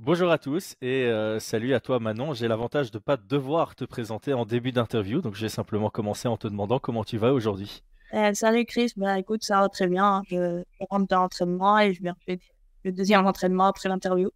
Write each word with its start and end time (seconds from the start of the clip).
Bonjour 0.00 0.30
à 0.30 0.36
tous 0.36 0.76
et 0.82 1.04
euh, 1.04 1.38
salut 1.38 1.72
à 1.72 1.80
toi 1.80 1.98
Manon. 1.98 2.34
J'ai 2.34 2.48
l'avantage 2.48 2.90
de 2.90 2.98
ne 2.98 3.00
pas 3.00 3.16
devoir 3.16 3.74
te 3.74 3.86
présenter 3.86 4.34
en 4.34 4.44
début 4.44 4.70
d'interview, 4.70 5.22
donc 5.22 5.34
je 5.34 5.40
vais 5.40 5.48
simplement 5.48 5.88
commencer 5.88 6.28
en 6.28 6.36
te 6.36 6.46
demandant 6.46 6.78
comment 6.78 7.02
tu 7.02 7.16
vas 7.16 7.32
aujourd'hui. 7.32 7.82
Euh, 8.12 8.34
salut 8.34 8.66
Chris, 8.66 8.92
bah 8.98 9.18
écoute, 9.18 9.42
ça 9.42 9.58
va 9.60 9.70
très 9.70 9.86
bien. 9.86 10.20
Je, 10.28 10.62
rentre 10.90 11.06
dans 11.08 11.20
l'entraînement 11.20 11.78
et 11.78 11.94
je 11.94 12.02
faire 12.02 12.14
le 12.84 12.92
deuxième 12.92 13.26
entraînement 13.26 13.64
après 13.64 13.88
l'interview. 13.88 14.30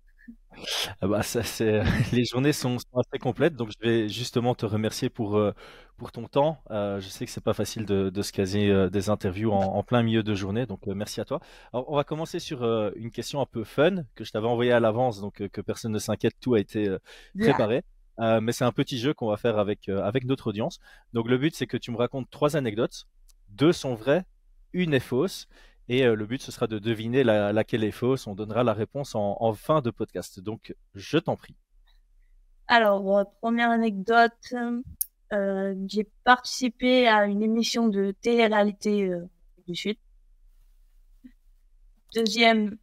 Ah 1.01 1.07
bah 1.07 1.23
ça, 1.23 1.43
c'est... 1.43 1.83
Les 2.13 2.25
journées 2.25 2.53
sont, 2.53 2.79
sont 2.79 2.99
assez 2.99 3.19
complètes, 3.19 3.55
donc 3.57 3.71
je 3.71 3.87
vais 3.89 4.09
justement 4.09 4.55
te 4.55 4.67
remercier 4.67 5.09
pour, 5.09 5.37
euh, 5.37 5.53
pour 5.97 6.13
ton 6.13 6.27
temps. 6.29 6.59
Euh, 6.71 7.01
je 7.01 7.09
sais 7.09 7.25
que 7.25 7.31
c'est 7.31 7.43
pas 7.43 7.53
facile 7.55 7.85
de, 7.87 8.11
de 8.11 8.23
se 8.23 8.33
caser 8.33 8.69
euh, 8.71 8.89
des 8.91 9.11
interviews 9.11 9.53
en, 9.53 9.61
en 9.77 9.83
plein 9.83 10.03
milieu 10.03 10.23
de 10.23 10.35
journée, 10.35 10.67
donc 10.67 10.87
euh, 10.89 10.95
merci 10.95 11.21
à 11.21 11.25
toi. 11.25 11.41
Alors, 11.73 11.91
on 11.91 11.97
va 11.97 12.05
commencer 12.05 12.39
sur 12.39 12.63
euh, 12.63 12.91
une 12.97 13.11
question 13.11 13.41
un 13.41 13.47
peu 13.47 13.65
fun 13.65 14.05
que 14.15 14.25
je 14.25 14.33
t'avais 14.33 14.47
envoyée 14.47 14.73
à 14.73 14.81
l'avance, 14.81 15.21
donc 15.21 15.41
euh, 15.41 15.49
que 15.49 15.61
personne 15.61 15.93
ne 15.93 15.99
s'inquiète, 15.99 16.35
tout 16.41 16.55
a 16.55 16.61
été 16.61 16.89
euh, 16.89 16.99
préparé. 17.39 17.83
Euh, 18.21 18.41
mais 18.41 18.53
c'est 18.53 18.65
un 18.65 18.73
petit 18.73 18.99
jeu 18.99 19.15
qu'on 19.15 19.29
va 19.29 19.37
faire 19.39 19.59
avec, 19.59 19.89
euh, 19.89 20.03
avec 20.03 20.25
notre 20.25 20.49
audience. 20.49 20.79
Donc 21.15 21.29
le 21.29 21.39
but, 21.39 21.55
c'est 21.55 21.67
que 21.67 21.77
tu 21.79 21.91
me 21.91 21.97
racontes 21.97 22.29
trois 22.31 22.57
anecdotes. 22.57 23.07
Deux 23.49 23.73
sont 23.73 23.95
vraies, 23.95 24.25
une 24.73 24.93
est 24.95 25.01
fausse. 25.01 25.49
Et 25.93 26.05
euh, 26.05 26.15
le 26.15 26.25
but, 26.25 26.41
ce 26.41 26.53
sera 26.53 26.69
de 26.69 26.79
deviner 26.79 27.25
la- 27.25 27.53
laquelle 27.53 27.83
est 27.83 27.91
fausse. 27.91 28.29
On 28.29 28.37
donnera 28.37 28.63
la 28.63 28.73
réponse 28.73 29.17
en, 29.17 29.37
en 29.41 29.53
fin 29.55 29.81
de 29.83 29.91
podcast. 29.91 30.39
Donc, 30.39 30.73
je 30.95 31.19
t'en 31.19 31.35
prie. 31.35 31.57
Alors, 32.69 33.19
euh, 33.19 33.25
première 33.41 33.71
anecdote, 33.71 34.55
euh, 35.33 35.75
j'ai 35.89 36.09
participé 36.23 37.09
à 37.09 37.25
une 37.27 37.43
émission 37.43 37.89
de 37.89 38.15
télé-réalité 38.23 39.09
euh, 39.09 39.29
du 39.67 39.75
Sud. 39.75 39.97
Deuxième, 42.15 42.79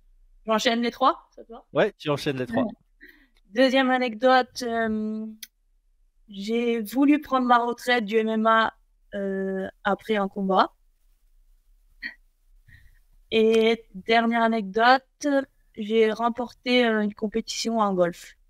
j'enchaîne 0.46 0.82
les 0.82 0.92
trois, 0.92 1.30
ça 1.34 1.46
te 1.46 1.52
va? 1.54 1.64
Ouais, 1.72 1.94
tu 1.98 2.10
enchaînes 2.10 2.40
les 2.40 2.46
trois. 2.46 2.66
Deuxième 3.56 3.90
anecdote, 3.90 4.64
euh, 4.64 5.26
j'ai 6.28 6.82
voulu 6.82 7.22
prendre 7.22 7.48
ma 7.48 7.60
retraite 7.60 8.04
du 8.04 8.22
MMA 8.22 8.74
après 9.86 10.18
un 10.18 10.28
combat. 10.28 10.74
Et 13.32 13.84
dernière 13.94 14.42
anecdote, 14.44 15.28
j'ai 15.76 16.12
remporté 16.12 16.86
euh, 16.86 17.02
une 17.02 17.14
compétition 17.14 17.80
en 17.80 17.94
golf. 17.94 18.36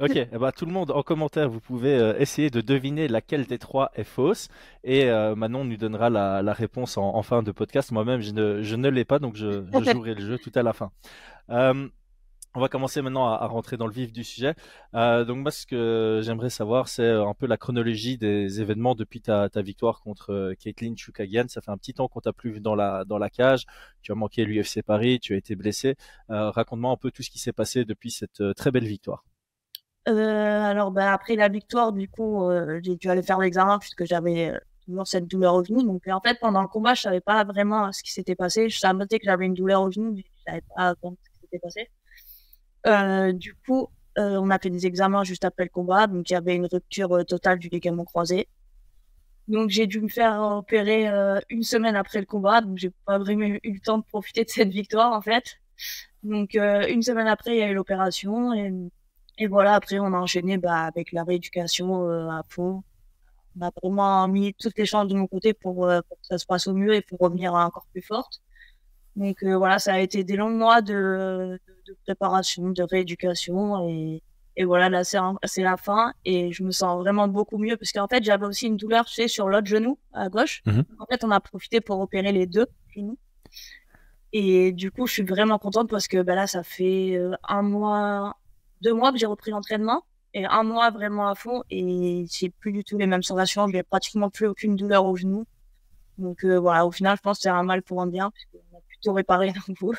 Ok, 0.00 0.28
ben, 0.30 0.52
tout 0.52 0.64
le 0.66 0.72
monde 0.72 0.92
en 0.92 1.02
commentaire, 1.02 1.48
vous 1.48 1.60
pouvez 1.60 1.96
euh, 1.96 2.16
essayer 2.18 2.50
de 2.50 2.60
deviner 2.60 3.08
laquelle 3.08 3.46
des 3.46 3.58
trois 3.58 3.90
est 3.94 4.04
fausse. 4.04 4.48
Et 4.84 5.04
euh, 5.04 5.34
Manon 5.34 5.64
nous 5.64 5.76
donnera 5.76 6.08
la, 6.08 6.52
réponse 6.52 6.96
en, 6.96 7.20
fin 7.22 7.42
de 7.42 7.50
podcast. 7.50 7.90
Moi-même, 7.90 8.20
je 8.20 8.32
ne, 8.32 8.88
l'ai 8.88 9.04
pas, 9.04 9.18
donc 9.18 9.34
je, 9.34 9.64
jouerai 9.72 10.14
le 10.14 10.20
jeu 10.20 10.38
tout 10.38 10.52
à 10.54 10.62
la 10.62 10.72
fin. 10.72 10.92
On 12.54 12.60
va 12.60 12.68
commencer 12.68 13.02
maintenant 13.02 13.26
à, 13.28 13.46
rentrer 13.46 13.76
dans 13.76 13.86
le 13.86 13.92
vif 13.92 14.10
du 14.10 14.24
sujet. 14.24 14.54
Euh, 14.94 15.24
donc 15.24 15.38
moi, 15.38 15.50
ce 15.50 15.66
que 15.66 16.20
j'aimerais 16.22 16.48
savoir, 16.50 16.88
c'est 16.88 17.02
euh, 17.02 17.26
un 17.26 17.34
peu 17.34 17.46
la 17.46 17.58
chronologie 17.58 18.16
des 18.16 18.60
événements 18.60 18.94
depuis 18.94 19.20
ta, 19.20 19.48
victoire 19.56 20.00
contre 20.00 20.32
euh, 20.32 20.54
Caitlin 20.58 20.94
Chukagian. 20.96 21.44
Ça 21.48 21.60
fait 21.60 21.70
un 21.70 21.76
petit 21.76 21.92
temps 21.92 22.08
qu'on 22.08 22.20
t'a 22.20 22.32
plus 22.32 22.52
vu 22.52 22.60
dans 22.60 22.74
la, 22.74 23.30
cage. 23.30 23.66
Tu 24.02 24.12
as 24.12 24.14
manqué 24.14 24.44
l'UFC 24.46 24.82
Paris, 24.82 25.20
tu 25.20 25.34
as 25.34 25.36
été 25.36 25.56
blessé. 25.56 25.96
Raconte-moi 26.28 26.90
un 26.90 26.96
peu 26.96 27.10
tout 27.10 27.22
ce 27.22 27.30
qui 27.30 27.38
s'est 27.38 27.52
passé 27.52 27.84
depuis 27.84 28.10
cette 28.10 28.42
très 28.56 28.70
belle 28.70 28.86
victoire. 28.86 29.24
Alors, 30.06 30.90
bah, 30.90 31.12
après 31.12 31.36
la 31.36 31.48
victoire, 31.48 31.92
du 31.92 32.08
coup, 32.08 32.50
j'ai 32.82 32.96
dû 32.96 33.10
aller 33.10 33.22
faire 33.22 33.38
l'examen 33.38 33.78
puisque 33.78 34.06
j'avais 34.06 34.58
toujours 34.86 35.06
cette 35.06 35.28
douleur 35.28 35.54
au 35.54 35.64
genou. 35.64 35.82
Donc, 35.82 36.08
en 36.08 36.20
fait, 36.20 36.38
pendant 36.40 36.62
le 36.62 36.68
combat, 36.68 36.94
je 36.94 37.02
savais 37.02 37.20
pas 37.20 37.44
vraiment 37.44 37.92
ce 37.92 38.02
qui 38.02 38.12
s'était 38.12 38.34
passé. 38.36 38.70
Je 38.70 38.78
savais 38.78 39.06
que 39.06 39.24
j'avais 39.24 39.44
une 39.44 39.54
douleur 39.54 39.82
au 39.82 39.90
genou, 39.90 40.12
mais 40.14 40.22
je 40.22 40.42
savais 40.46 40.62
pas 40.74 40.94
ce 41.02 41.08
qui 41.08 41.40
s'était 41.42 41.58
passé. 41.58 41.90
Euh, 42.86 43.32
du 43.32 43.54
coup, 43.54 43.88
euh, 44.18 44.38
on 44.40 44.50
a 44.50 44.58
fait 44.58 44.70
des 44.70 44.86
examens 44.86 45.24
juste 45.24 45.44
après 45.44 45.64
le 45.64 45.70
combat. 45.70 46.06
Donc, 46.06 46.30
il 46.30 46.32
y 46.32 46.36
avait 46.36 46.56
une 46.56 46.66
rupture 46.66 47.12
euh, 47.16 47.24
totale 47.24 47.58
du 47.58 47.68
ligament 47.68 48.04
croisé. 48.04 48.48
Donc, 49.46 49.70
j'ai 49.70 49.86
dû 49.86 50.00
me 50.00 50.08
faire 50.08 50.40
opérer 50.40 51.08
euh, 51.08 51.40
une 51.50 51.62
semaine 51.62 51.96
après 51.96 52.20
le 52.20 52.26
combat. 52.26 52.60
Donc, 52.60 52.78
j'ai 52.78 52.90
pas 53.06 53.18
vraiment 53.18 53.46
eu 53.46 53.72
le 53.72 53.80
temps 53.80 53.98
de 53.98 54.04
profiter 54.04 54.44
de 54.44 54.50
cette 54.50 54.70
victoire, 54.70 55.12
en 55.12 55.22
fait. 55.22 55.58
Donc, 56.22 56.54
euh, 56.56 56.86
une 56.88 57.02
semaine 57.02 57.28
après, 57.28 57.56
il 57.56 57.58
y 57.58 57.62
a 57.62 57.70
eu 57.70 57.74
l'opération. 57.74 58.52
Et, 58.54 58.72
et 59.38 59.46
voilà, 59.46 59.74
après, 59.74 59.98
on 59.98 60.12
a 60.12 60.18
enchaîné 60.18 60.58
bah, 60.58 60.82
avec 60.82 61.12
la 61.12 61.24
rééducation 61.24 62.08
à 62.30 62.42
fond. 62.48 62.82
On 63.58 63.66
a 63.66 63.70
vraiment 63.82 64.28
mis 64.28 64.54
toutes 64.54 64.76
les 64.78 64.86
chances 64.86 65.08
de 65.08 65.14
mon 65.14 65.26
côté 65.26 65.54
pour, 65.54 65.76
pour 65.76 66.20
que 66.20 66.26
ça 66.26 66.38
se 66.38 66.46
passe 66.46 66.66
au 66.66 66.74
mieux 66.74 66.94
et 66.94 67.02
pour 67.02 67.18
revenir 67.20 67.54
encore 67.54 67.86
plus 67.92 68.02
forte. 68.02 68.40
Donc 69.18 69.42
euh, 69.42 69.56
voilà, 69.56 69.80
ça 69.80 69.94
a 69.94 69.98
été 69.98 70.22
des 70.22 70.36
longs 70.36 70.48
mois 70.50 70.80
de, 70.80 71.58
de, 71.88 71.96
préparation, 72.04 72.70
de 72.70 72.82
rééducation. 72.84 73.88
Et, 73.88 74.22
et 74.56 74.64
voilà, 74.64 74.88
là, 74.88 75.02
c'est 75.02 75.18
c'est 75.44 75.62
la 75.62 75.76
fin. 75.76 76.12
Et 76.24 76.52
je 76.52 76.62
me 76.62 76.70
sens 76.70 77.00
vraiment 77.00 77.26
beaucoup 77.26 77.58
mieux 77.58 77.76
parce 77.76 77.90
qu'en 77.90 78.06
fait, 78.06 78.22
j'avais 78.22 78.46
aussi 78.46 78.68
une 78.68 78.76
douleur, 78.76 79.06
tu 79.06 79.14
sais, 79.14 79.26
sur 79.26 79.48
l'autre 79.48 79.66
genou 79.66 79.98
à 80.12 80.28
gauche. 80.28 80.62
Mhm. 80.66 80.84
En 81.00 81.06
fait, 81.06 81.24
on 81.24 81.32
a 81.32 81.40
profité 81.40 81.80
pour 81.80 81.98
opérer 81.98 82.30
les 82.30 82.46
deux 82.46 82.66
genoux. 82.94 83.18
Et 84.32 84.70
du 84.70 84.92
coup, 84.92 85.08
je 85.08 85.14
suis 85.14 85.22
vraiment 85.24 85.58
contente 85.58 85.90
parce 85.90 86.06
que 86.06 86.22
bah, 86.22 86.36
là, 86.36 86.46
ça 86.46 86.62
fait 86.62 87.16
euh, 87.16 87.34
un 87.48 87.62
mois, 87.62 88.36
deux 88.82 88.94
mois 88.94 89.10
que 89.10 89.18
j'ai 89.18 89.26
repris 89.26 89.50
l'entraînement 89.50 90.04
et 90.32 90.44
un 90.44 90.62
mois 90.62 90.90
vraiment 90.90 91.28
à 91.28 91.34
fond 91.34 91.64
et 91.70 92.26
j'ai 92.30 92.50
plus 92.50 92.70
du 92.70 92.84
tout 92.84 92.98
les 92.98 93.06
mêmes 93.06 93.24
sensations. 93.24 93.66
J'ai 93.66 93.82
pratiquement 93.82 94.30
plus 94.30 94.46
aucune 94.46 94.76
douleur 94.76 95.04
au 95.06 95.16
genou. 95.16 95.44
Donc 96.18 96.44
euh, 96.44 96.58
voilà, 96.58 96.86
au 96.86 96.92
final, 96.92 97.16
je 97.16 97.22
pense 97.22 97.38
que 97.38 97.42
c'est 97.42 97.48
un 97.48 97.64
mal 97.64 97.82
pour 97.82 98.00
un 98.00 98.06
bien 98.06 98.30
puisqu'on 98.30 98.58
a 98.98 99.00
plutôt 99.00 99.14
réparé 99.14 99.52
d'un 99.52 99.74
coup. 99.74 99.94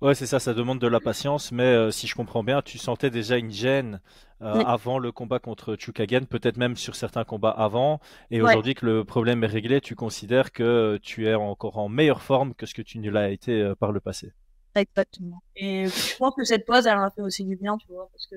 Ouais, 0.00 0.14
c'est 0.14 0.26
ça, 0.26 0.38
ça 0.38 0.54
demande 0.54 0.78
de 0.80 0.86
la 0.86 1.00
patience, 1.00 1.50
mais 1.50 1.64
euh, 1.64 1.90
si 1.90 2.06
je 2.06 2.14
comprends 2.14 2.44
bien, 2.44 2.62
tu 2.62 2.78
sentais 2.78 3.10
déjà 3.10 3.36
une 3.36 3.50
gêne 3.50 4.00
euh, 4.42 4.44
Oui. 4.52 4.64
avant 4.64 5.00
le 5.00 5.10
combat 5.10 5.40
contre 5.40 5.74
Chukagian, 5.76 6.24
peut-être 6.24 6.56
même 6.56 6.76
sur 6.76 6.94
certains 6.94 7.24
combats 7.24 7.50
avant, 7.50 7.98
et 8.30 8.40
Ouais, 8.40 8.56
aujourd'hui 8.56 8.74
que 8.76 8.86
le 8.86 9.04
problème 9.04 9.42
est 9.42 9.48
réglé, 9.48 9.80
tu 9.80 9.96
considères 9.96 10.52
que 10.52 10.98
tu 11.02 11.26
es 11.26 11.34
encore 11.34 11.78
en 11.78 11.88
meilleure 11.88 12.22
forme 12.22 12.54
que 12.54 12.64
ce 12.66 12.74
que 12.74 12.82
tu 12.82 12.98
ne 13.00 13.10
l'as 13.10 13.30
été 13.30 13.60
euh, 13.60 13.74
par 13.74 13.90
le 13.90 13.98
passé. 14.00 14.32
exactement. 14.74 15.42
Et 15.56 15.86
je 15.88 16.16
pense 16.18 16.34
que 16.36 16.44
cette 16.44 16.64
pause, 16.66 16.86
elle 16.86 16.96
m'a 16.98 17.10
fait 17.10 17.22
aussi 17.22 17.44
du 17.44 17.56
bien, 17.56 17.76
tu 17.78 17.86
vois, 17.88 18.08
parce 18.12 18.26
que 18.26 18.36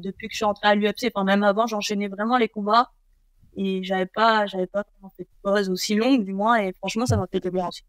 depuis 0.00 0.28
que 0.28 0.32
je 0.32 0.36
suis 0.38 0.44
entrée 0.44 0.68
à 0.68 0.74
l'UFC, 0.74 1.10
enfin 1.14 1.24
même 1.24 1.42
avant, 1.42 1.66
j'enchaînais 1.66 2.08
vraiment 2.08 2.38
les 2.38 2.48
combats 2.48 2.90
et 3.56 3.82
j'avais 3.84 4.06
pas, 4.06 4.46
j'avais 4.46 4.66
pas 4.68 4.84
fait 5.16 5.24
de 5.24 5.28
pause 5.42 5.70
aussi 5.70 5.96
longue, 5.96 6.24
du 6.24 6.34
moins, 6.34 6.56
et 6.58 6.72
franchement, 6.74 7.06
ça 7.06 7.16
m'a 7.18 7.26
fait 7.28 7.40
du 7.40 7.50
bien 7.50 7.68
aussi. 7.68 7.82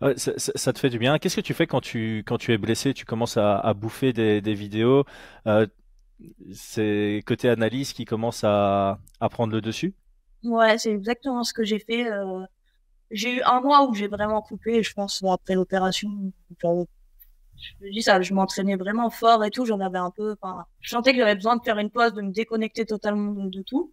Ouais, 0.00 0.14
ça, 0.16 0.72
te 0.72 0.78
fait 0.78 0.90
du 0.90 0.98
bien. 0.98 1.18
Qu'est-ce 1.18 1.36
que 1.36 1.40
tu 1.40 1.54
fais 1.54 1.66
quand 1.66 1.80
tu, 1.80 2.22
quand 2.26 2.38
tu 2.38 2.52
es 2.52 2.58
blessé? 2.58 2.94
Tu 2.94 3.04
commences 3.04 3.36
à, 3.36 3.72
bouffer 3.74 4.12
des, 4.12 4.54
vidéos. 4.54 5.04
euh, 5.46 5.66
c'est 6.52 7.22
côté 7.26 7.48
analyse 7.48 7.92
qui 7.92 8.04
commence 8.04 8.44
à, 8.44 8.98
prendre 9.30 9.52
le 9.52 9.60
dessus? 9.60 9.94
Ouais, 10.42 10.78
c'est 10.78 10.92
exactement 10.92 11.44
ce 11.44 11.52
que 11.52 11.64
j'ai 11.64 11.78
fait. 11.78 12.10
euh, 12.10 12.44
J'ai 13.10 13.36
eu 13.36 13.42
un 13.42 13.60
mois 13.60 13.88
où 13.88 13.94
j'ai 13.94 14.08
vraiment 14.08 14.42
coupé, 14.42 14.82
je 14.82 14.92
pense, 14.92 15.22
après 15.24 15.54
l'opération. 15.54 16.10
Je 16.60 17.84
me 17.84 17.92
dis 17.92 18.02
ça, 18.02 18.20
je 18.20 18.34
m'entraînais 18.34 18.76
vraiment 18.76 19.10
fort 19.10 19.44
et 19.44 19.50
tout, 19.50 19.66
j'en 19.66 19.80
avais 19.80 19.98
un 19.98 20.10
peu, 20.10 20.36
je 20.80 20.90
sentais 20.90 21.12
que 21.12 21.18
j'avais 21.18 21.34
besoin 21.34 21.56
de 21.56 21.62
faire 21.62 21.78
une 21.78 21.90
pause, 21.90 22.14
de 22.14 22.22
me 22.22 22.32
déconnecter 22.32 22.86
totalement 22.86 23.44
de 23.44 23.62
tout. 23.62 23.92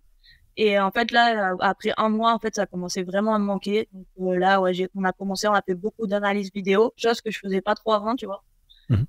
Et 0.57 0.79
en 0.79 0.91
fait, 0.91 1.12
là, 1.12 1.56
après 1.59 1.94
un 1.97 2.09
mois, 2.09 2.34
en 2.34 2.40
fait, 2.40 2.56
ça 2.56 2.66
commençait 2.66 3.03
vraiment 3.03 3.35
à 3.35 3.40
me 3.40 3.45
manquer. 3.45 3.88
Donc 3.94 4.07
euh, 4.22 4.38
là, 4.40 4.59
ouais, 4.59 4.73
j'ai, 4.73 4.90
on 4.95 5.03
a 5.03 5.13
commencé, 5.13 5.47
on 5.47 5.53
a 5.53 5.62
fait 5.62 5.75
beaucoup 5.75 6.07
d'analyses 6.07 6.51
vidéo, 6.53 6.94
chose 6.97 7.22
que 7.22 7.31
je 7.31 7.40
faisais 7.40 7.62
pas 7.62 7.75
trop 7.75 7.94
avant, 7.94 8.16
tu 8.16 8.25
vois. 8.25 8.44
Mhm. 8.90 9.06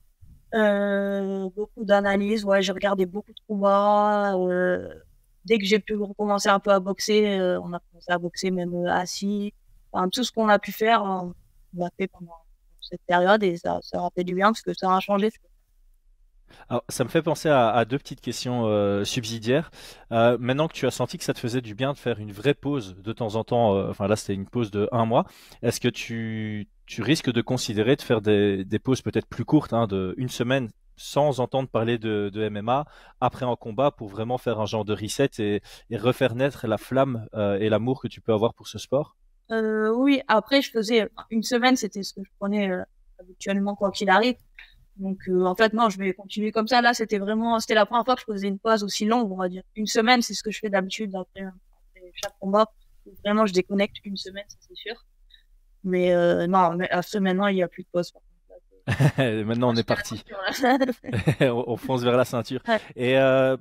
Euh, 0.54 1.48
beaucoup 1.56 1.84
d'analyses, 1.84 2.44
ouais, 2.44 2.62
j'ai 2.62 2.72
regardé 2.72 3.06
beaucoup 3.06 3.32
de 3.32 3.40
combats. 3.48 4.34
euh, 4.36 4.88
dès 5.44 5.58
que 5.58 5.64
j'ai 5.64 5.78
pu 5.78 5.96
recommencer 5.96 6.48
un 6.50 6.60
peu 6.60 6.70
à 6.70 6.80
boxer, 6.80 7.40
on 7.62 7.72
a 7.72 7.80
commencé 7.90 8.10
à 8.12 8.18
boxer 8.18 8.50
même 8.50 8.86
assis. 8.86 9.54
Enfin, 9.92 10.08
tout 10.10 10.24
ce 10.24 10.32
qu'on 10.32 10.48
a 10.48 10.58
pu 10.58 10.72
faire, 10.72 11.02
on 11.02 11.34
on 11.76 11.80
l'a 11.80 11.90
fait 11.98 12.08
pendant 12.08 12.32
cette 12.80 13.02
période 13.06 13.42
et 13.42 13.56
ça, 13.56 13.78
ça 13.82 13.98
a 14.04 14.08
fait 14.14 14.24
du 14.24 14.34
bien 14.34 14.46
parce 14.48 14.62
que 14.62 14.72
ça 14.74 14.94
a 14.94 15.00
changé. 15.00 15.30
Alors, 16.68 16.84
ça 16.88 17.04
me 17.04 17.08
fait 17.08 17.22
penser 17.22 17.48
à, 17.48 17.84
deux 17.84 17.98
petites 17.98 18.20
questions 18.20 18.66
euh, 18.66 19.04
subsidiaires. 19.04 19.70
Euh, 20.12 20.36
maintenant 20.40 20.68
que 20.68 20.74
tu 20.74 20.86
as 20.86 20.90
senti 20.90 21.18
que 21.18 21.24
ça 21.24 21.34
te 21.34 21.38
faisait 21.38 21.60
du 21.60 21.74
bien 21.74 21.92
de 21.92 21.98
faire 21.98 22.18
une 22.18 22.32
vraie 22.32 22.54
pause 22.54 22.96
de 22.96 23.12
temps 23.12 23.34
en 23.36 23.44
temps, 23.44 23.74
euh, 23.74 23.90
enfin 23.90 24.06
là 24.08 24.16
c'était 24.16 24.34
une 24.34 24.48
pause 24.48 24.70
de 24.70 24.88
un 24.92 25.04
mois, 25.04 25.26
est-ce 25.62 25.80
que 25.80 25.88
tu, 25.88 26.68
tu 26.86 27.02
risques 27.02 27.30
de 27.32 27.40
considérer 27.42 27.96
de 27.96 28.02
faire 28.02 28.20
des, 28.20 28.64
des 28.64 28.78
pauses 28.78 29.02
peut-être 29.02 29.26
plus 29.26 29.44
courtes, 29.44 29.72
hein, 29.72 29.86
de 29.86 30.14
une 30.16 30.28
semaine 30.28 30.68
sans 30.96 31.38
entendre 31.38 31.68
parler 31.68 31.96
de, 31.96 32.48
MMA 32.50 32.84
après 33.20 33.46
un 33.46 33.54
combat 33.54 33.92
pour 33.92 34.08
vraiment 34.08 34.36
faire 34.36 34.58
un 34.58 34.66
genre 34.66 34.84
de 34.84 34.92
reset 34.92 35.30
et, 35.38 35.62
refaire 35.96 36.34
naître 36.34 36.66
la 36.66 36.76
flamme 36.76 37.28
et 37.60 37.68
l'amour 37.68 38.02
que 38.02 38.08
tu 38.08 38.20
peux 38.20 38.32
avoir 38.32 38.52
pour 38.52 38.66
ce 38.66 38.78
sport? 38.78 39.16
Oui, 39.48 40.20
après, 40.26 40.60
je 40.60 40.72
faisais 40.72 41.08
une 41.30 41.44
semaine, 41.44 41.76
c'était 41.76 42.02
ce 42.02 42.14
que 42.14 42.24
je 42.24 42.30
prenais 42.40 42.68
habituellement 43.20 43.74
quoi 43.74 43.90
qu'il 43.90 44.10
arrive. 44.10 44.36
Donc, 44.98 45.18
euh, 45.28 45.44
en 45.44 45.54
fait, 45.54 45.72
non, 45.72 45.88
je 45.88 45.98
vais 45.98 46.12
continuer 46.12 46.52
comme 46.52 46.66
ça. 46.66 46.82
Là, 46.82 46.94
c'était 46.94 47.18
vraiment, 47.18 47.60
c'était 47.60 47.74
la 47.74 47.86
première 47.86 48.04
fois 48.04 48.16
que 48.16 48.20
je 48.20 48.32
faisais 48.32 48.48
une 48.48 48.58
pause 48.58 48.82
aussi 48.84 49.04
longue, 49.04 49.30
on 49.30 49.36
va 49.36 49.48
dire. 49.48 49.62
Une 49.76 49.86
semaine, 49.86 50.22
c'est 50.22 50.34
ce 50.34 50.42
que 50.42 50.50
je 50.50 50.58
fais 50.58 50.70
d'habitude 50.70 51.14
après, 51.14 51.42
après 51.42 52.12
chaque 52.14 52.38
combat. 52.40 52.66
Vraiment, 53.24 53.46
je 53.46 53.52
déconnecte 53.52 53.96
une 54.04 54.16
semaine, 54.16 54.44
ça 54.48 54.58
c'est 54.60 54.76
sûr. 54.76 55.06
Mais 55.84 56.12
euh, 56.12 56.46
non, 56.46 56.74
mais 56.74 56.90
à 56.90 57.02
ce 57.02 57.18
maintenant, 57.18 57.46
il 57.46 57.54
n'y 57.54 57.62
a 57.62 57.68
plus 57.68 57.84
de 57.84 57.88
pause. 57.90 58.12
par 58.12 58.22
Maintenant, 59.18 59.70
on 59.70 59.76
est 59.76 59.86
parti. 59.86 60.24
on 61.40 61.76
fonce 61.76 62.02
vers 62.02 62.16
la 62.16 62.24
ceinture. 62.24 62.62
Et 62.96 63.18
euh, 63.18 63.56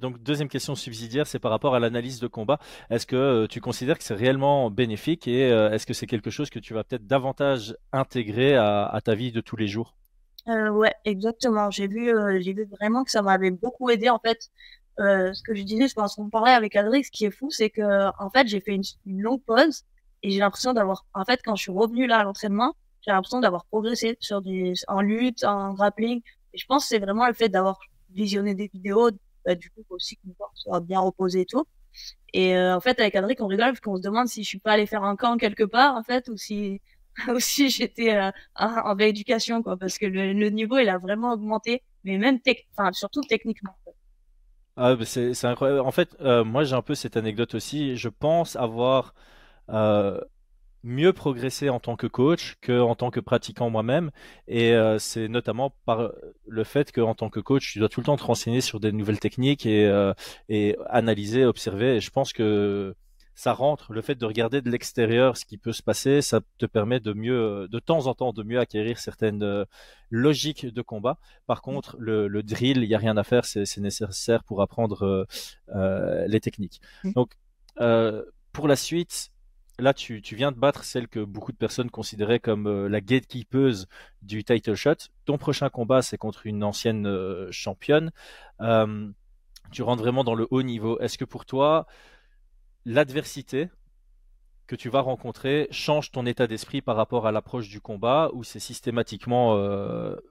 donc, 0.00 0.22
deuxième 0.22 0.48
question 0.48 0.74
subsidiaire, 0.74 1.26
c'est 1.26 1.38
par 1.38 1.50
rapport 1.50 1.74
à 1.74 1.80
l'analyse 1.80 2.20
de 2.20 2.26
combat. 2.26 2.58
Est-ce 2.90 3.06
que 3.06 3.16
euh, 3.16 3.46
tu 3.46 3.60
considères 3.60 3.98
que 3.98 4.04
c'est 4.04 4.14
réellement 4.14 4.70
bénéfique 4.70 5.28
et 5.28 5.50
euh, 5.50 5.70
est-ce 5.70 5.86
que 5.86 5.94
c'est 5.94 6.06
quelque 6.06 6.30
chose 6.30 6.50
que 6.50 6.58
tu 6.58 6.74
vas 6.74 6.84
peut-être 6.84 7.06
davantage 7.06 7.76
intégrer 7.92 8.56
à, 8.56 9.00
ta 9.04 9.14
vie 9.14 9.32
de 9.32 9.40
tous 9.40 9.56
les 9.56 9.68
jours? 9.68 9.94
Ouais, 10.48 10.94
exactement. 11.04 11.70
J'ai 11.70 11.88
vu, 11.88 12.10
j'ai 12.40 12.54
vu 12.54 12.64
vraiment 12.64 13.04
que 13.04 13.10
ça 13.10 13.22
m'avait 13.22 13.50
beaucoup 13.50 13.90
aidé 13.90 14.08
en 14.08 14.18
fait. 14.18 14.50
ce 14.98 15.42
que 15.42 15.54
je 15.54 15.62
disais, 15.62 15.88
je 15.88 15.94
pense 15.94 16.16
qu'on 16.16 16.30
parlait 16.30 16.52
avec 16.52 16.74
Adrix, 16.76 17.04
ce 17.04 17.10
qui 17.10 17.26
est 17.26 17.30
fou, 17.30 17.50
c'est 17.50 17.70
que 17.70 18.10
en 18.22 18.30
fait, 18.30 18.46
j'ai 18.48 18.60
fait 18.60 18.74
une, 18.74 18.82
longue 19.22 19.42
pause 19.44 19.84
et 20.22 20.30
j'ai 20.30 20.38
l'impression 20.38 20.72
d'avoir, 20.72 21.04
en 21.14 21.24
fait, 21.24 21.40
quand 21.44 21.54
je 21.54 21.62
suis 21.62 21.72
revenu 21.72 22.06
là 22.06 22.18
à 22.18 22.24
l'entraînement, 22.24 22.74
j'ai 23.02 23.12
l'impression 23.12 23.40
d'avoir 23.40 23.64
progressé 23.66 24.16
sur 24.20 24.42
des, 24.42 24.74
en 24.88 25.00
lutte, 25.00 25.44
en 25.44 25.74
grappling. 25.74 26.20
Et 26.54 26.58
je 26.58 26.66
pense 26.66 26.84
que 26.84 26.88
c'est 26.88 26.98
vraiment 26.98 27.26
le 27.26 27.34
fait 27.34 27.48
d'avoir 27.48 27.78
visionné 28.10 28.54
des 28.54 28.68
vidéos, 28.68 29.10
bah, 29.44 29.54
du 29.54 29.70
coup, 29.70 29.84
aussi 29.90 30.16
que 30.16 30.28
soit 30.54 30.80
bien 30.80 31.00
reposé 31.00 31.42
et 31.42 31.46
tout. 31.46 31.66
Et 32.32 32.56
euh, 32.56 32.76
en 32.76 32.80
fait, 32.80 33.00
avec 33.00 33.14
Adric, 33.16 33.40
on 33.40 33.46
rigole 33.46 33.68
parce 33.68 33.80
qu'on 33.80 33.96
se 33.96 34.02
demande 34.02 34.28
si 34.28 34.42
je 34.42 34.48
suis 34.48 34.58
pas 34.58 34.72
allé 34.72 34.86
faire 34.86 35.04
un 35.04 35.16
camp 35.16 35.36
quelque 35.36 35.64
part, 35.64 35.96
en 35.96 36.02
fait, 36.02 36.28
ou 36.28 36.36
si, 36.36 36.80
aussi 37.28 37.70
j'étais 37.70 38.14
euh, 38.14 38.30
en 38.56 38.94
rééducation, 38.94 39.62
quoi, 39.62 39.76
parce 39.76 39.98
que 39.98 40.06
le, 40.06 40.48
niveau, 40.50 40.78
il 40.78 40.88
a 40.88 40.98
vraiment 40.98 41.32
augmenté, 41.32 41.82
mais 42.04 42.18
même, 42.18 42.38
enfin, 42.76 42.92
surtout 42.92 43.22
techniquement. 43.22 43.76
Ah, 44.76 44.94
c'est 45.04 45.44
incroyable. 45.44 45.80
En 45.80 45.90
fait, 45.90 46.16
euh, 46.20 46.44
moi, 46.44 46.62
j'ai 46.62 46.74
un 46.74 46.82
peu 46.82 46.94
cette 46.94 47.16
anecdote 47.16 47.54
aussi. 47.54 47.96
Je 47.96 48.08
pense 48.08 48.54
avoir 48.54 49.12
euh, 49.70 50.20
mieux 50.84 51.12
progresser 51.12 51.68
en 51.68 51.80
tant 51.80 51.96
que 51.96 52.06
coach 52.06 52.56
que 52.60 52.80
en 52.80 52.94
tant 52.94 53.10
que 53.10 53.18
pratiquant 53.18 53.68
moi-même 53.70 54.12
et 54.46 54.72
c'est 55.00 55.26
notamment 55.26 55.74
par 55.84 56.12
le 56.46 56.64
fait 56.64 56.92
que 56.92 57.00
en 57.00 57.16
tant 57.16 57.28
que 57.30 57.40
coach 57.40 57.72
tu 57.72 57.80
dois 57.80 57.88
tout 57.88 58.00
le 58.00 58.06
temps 58.06 58.16
te 58.16 58.22
renseigner 58.22 58.60
sur 58.60 58.78
des 58.78 58.92
nouvelles 58.92 59.18
techniques 59.18 59.66
et, 59.66 60.12
et 60.48 60.76
analyser 60.88 61.44
observer 61.44 61.96
et 61.96 62.00
je 62.00 62.10
pense 62.10 62.32
que 62.32 62.94
ça 63.38 63.52
rentre 63.52 63.92
le 63.92 64.02
fait 64.02 64.16
de 64.16 64.26
regarder 64.26 64.60
de 64.60 64.70
l'extérieur 64.70 65.36
ce 65.36 65.44
qui 65.44 65.58
peut 65.58 65.72
se 65.72 65.82
passer 65.82 66.22
ça 66.22 66.40
te 66.58 66.66
permet 66.66 67.00
de 67.00 67.12
mieux 67.12 67.68
de 67.68 67.78
temps 67.78 68.06
en 68.06 68.14
temps 68.14 68.32
de 68.32 68.42
mieux 68.42 68.58
acquérir 68.58 68.98
certaines 68.98 69.42
euh, 69.42 69.64
logiques 70.10 70.66
de 70.66 70.82
combat 70.82 71.18
par 71.46 71.62
contre 71.62 71.96
le, 71.98 72.28
le 72.28 72.42
drill 72.42 72.78
il 72.78 72.88
y 72.88 72.94
a 72.94 72.98
rien 72.98 73.16
à 73.16 73.24
faire 73.24 73.44
c'est 73.44 73.64
nécessaire 73.78 74.42
pour 74.44 74.62
apprendre 74.62 75.26
les 76.26 76.40
techniques 76.40 76.80
mmh. 77.04 77.12
donc 77.12 77.34
pour 78.52 78.66
la 78.66 78.76
suite 78.76 79.30
là, 79.78 79.94
tu, 79.94 80.20
viens 80.32 80.52
de 80.52 80.58
battre 80.58 80.84
celle 80.84 81.08
que 81.08 81.20
beaucoup 81.20 81.52
de 81.52 81.56
personnes 81.56 81.90
considéraient 81.90 82.40
comme 82.40 82.66
euh, 82.66 82.88
la 82.88 83.00
gatekeeper 83.00 83.86
du 84.22 84.44
title 84.44 84.74
shot. 84.74 84.94
Ton 85.24 85.38
prochain 85.38 85.68
combat, 85.68 86.02
c'est 86.02 86.18
contre 86.18 86.46
une 86.46 86.64
ancienne 86.64 87.06
euh, 87.06 87.48
championne. 87.50 88.10
Euh, 88.60 89.08
tu 89.70 89.82
rentres 89.82 90.02
vraiment 90.02 90.24
dans 90.24 90.34
le 90.34 90.46
haut 90.50 90.62
niveau. 90.62 90.98
Est-ce 91.00 91.18
que 91.18 91.24
pour 91.24 91.44
toi, 91.44 91.86
l'adversité 92.88 93.70
que 94.68 94.76
tu 94.76 94.88
vas 94.88 95.00
rencontrer 95.00 95.68
change 95.72 96.12
ton 96.12 96.26
état 96.26 96.46
d'esprit 96.46 96.82
par 96.82 96.96
rapport 96.96 97.26
à 97.26 97.32
l'approche 97.32 97.68
du 97.68 97.80
combat 97.80 98.30
ou 98.34 98.44
c'est 98.44 98.60
systématiquement 98.60 99.56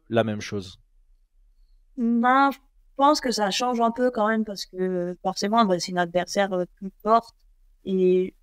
la 0.10 0.24
même 0.24 0.42
chose? 0.42 0.80
Ben, 1.98 2.52
Je 2.52 2.58
pense 2.96 3.22
que 3.22 3.32
ça 3.32 3.52
change 3.52 3.80
un 3.82 3.92
peu 3.92 4.12
quand 4.12 4.28
même 4.28 4.46
parce 4.46 4.66
que 4.66 5.18
forcément, 5.24 5.68
c'est 5.80 5.92
une 5.92 5.98
adversaire 5.98 6.50
plus 6.76 6.92
forte 7.04 7.36
et 7.86 8.36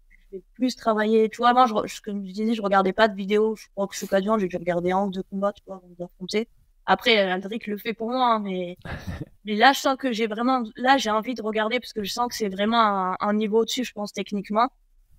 plus 0.55 0.77
travailler. 0.77 1.29
Tu 1.31 1.39
vois, 1.39 1.53
moi, 1.55 1.67
je, 1.87 2.01
comme 2.03 2.27
je 2.27 2.33
disais, 2.33 2.55
je 2.55 2.63
regardais 2.63 2.93
pas 2.93 3.09
de 3.09 3.15
vidéos. 3.17 3.57
Je 3.57 3.67
crois 3.75 3.87
que 3.89 3.95
je 3.97 4.05
occasion, 4.05 4.39
j'ai 4.39 4.49
dû 4.49 4.57
regarder 4.57 4.93
un 4.93 5.05
ou 5.07 5.11
deux 5.11 5.23
combats, 5.25 5.53
tu 5.53 5.63
vois, 5.67 5.77
avant 5.77 5.89
d'affronter. 5.99 6.49
Après, 6.87 7.17
Aldric 7.19 7.67
le 7.67 7.79
fait 7.79 7.95
pour 7.95 8.11
moi, 8.11 8.35
hein, 8.35 8.41
mais, 8.41 8.77
mais 9.45 9.55
là, 9.55 9.73
je 9.73 9.81
sens 9.81 9.97
que 9.97 10.13
j'ai 10.13 10.27
vraiment, 10.27 10.63
là, 10.77 10.99
j'ai 10.99 11.11
envie 11.11 11.35
de 11.35 11.43
regarder 11.43 11.81
parce 11.81 11.93
que 11.93 12.05
je 12.05 12.13
sens 12.13 12.29
que 12.29 12.35
c'est 12.35 12.49
vraiment 12.49 13.17
un, 13.21 13.35
niveau 13.35 13.61
au-dessus, 13.61 13.85
je 13.85 13.93
pense, 13.93 14.13
techniquement. 14.13 14.69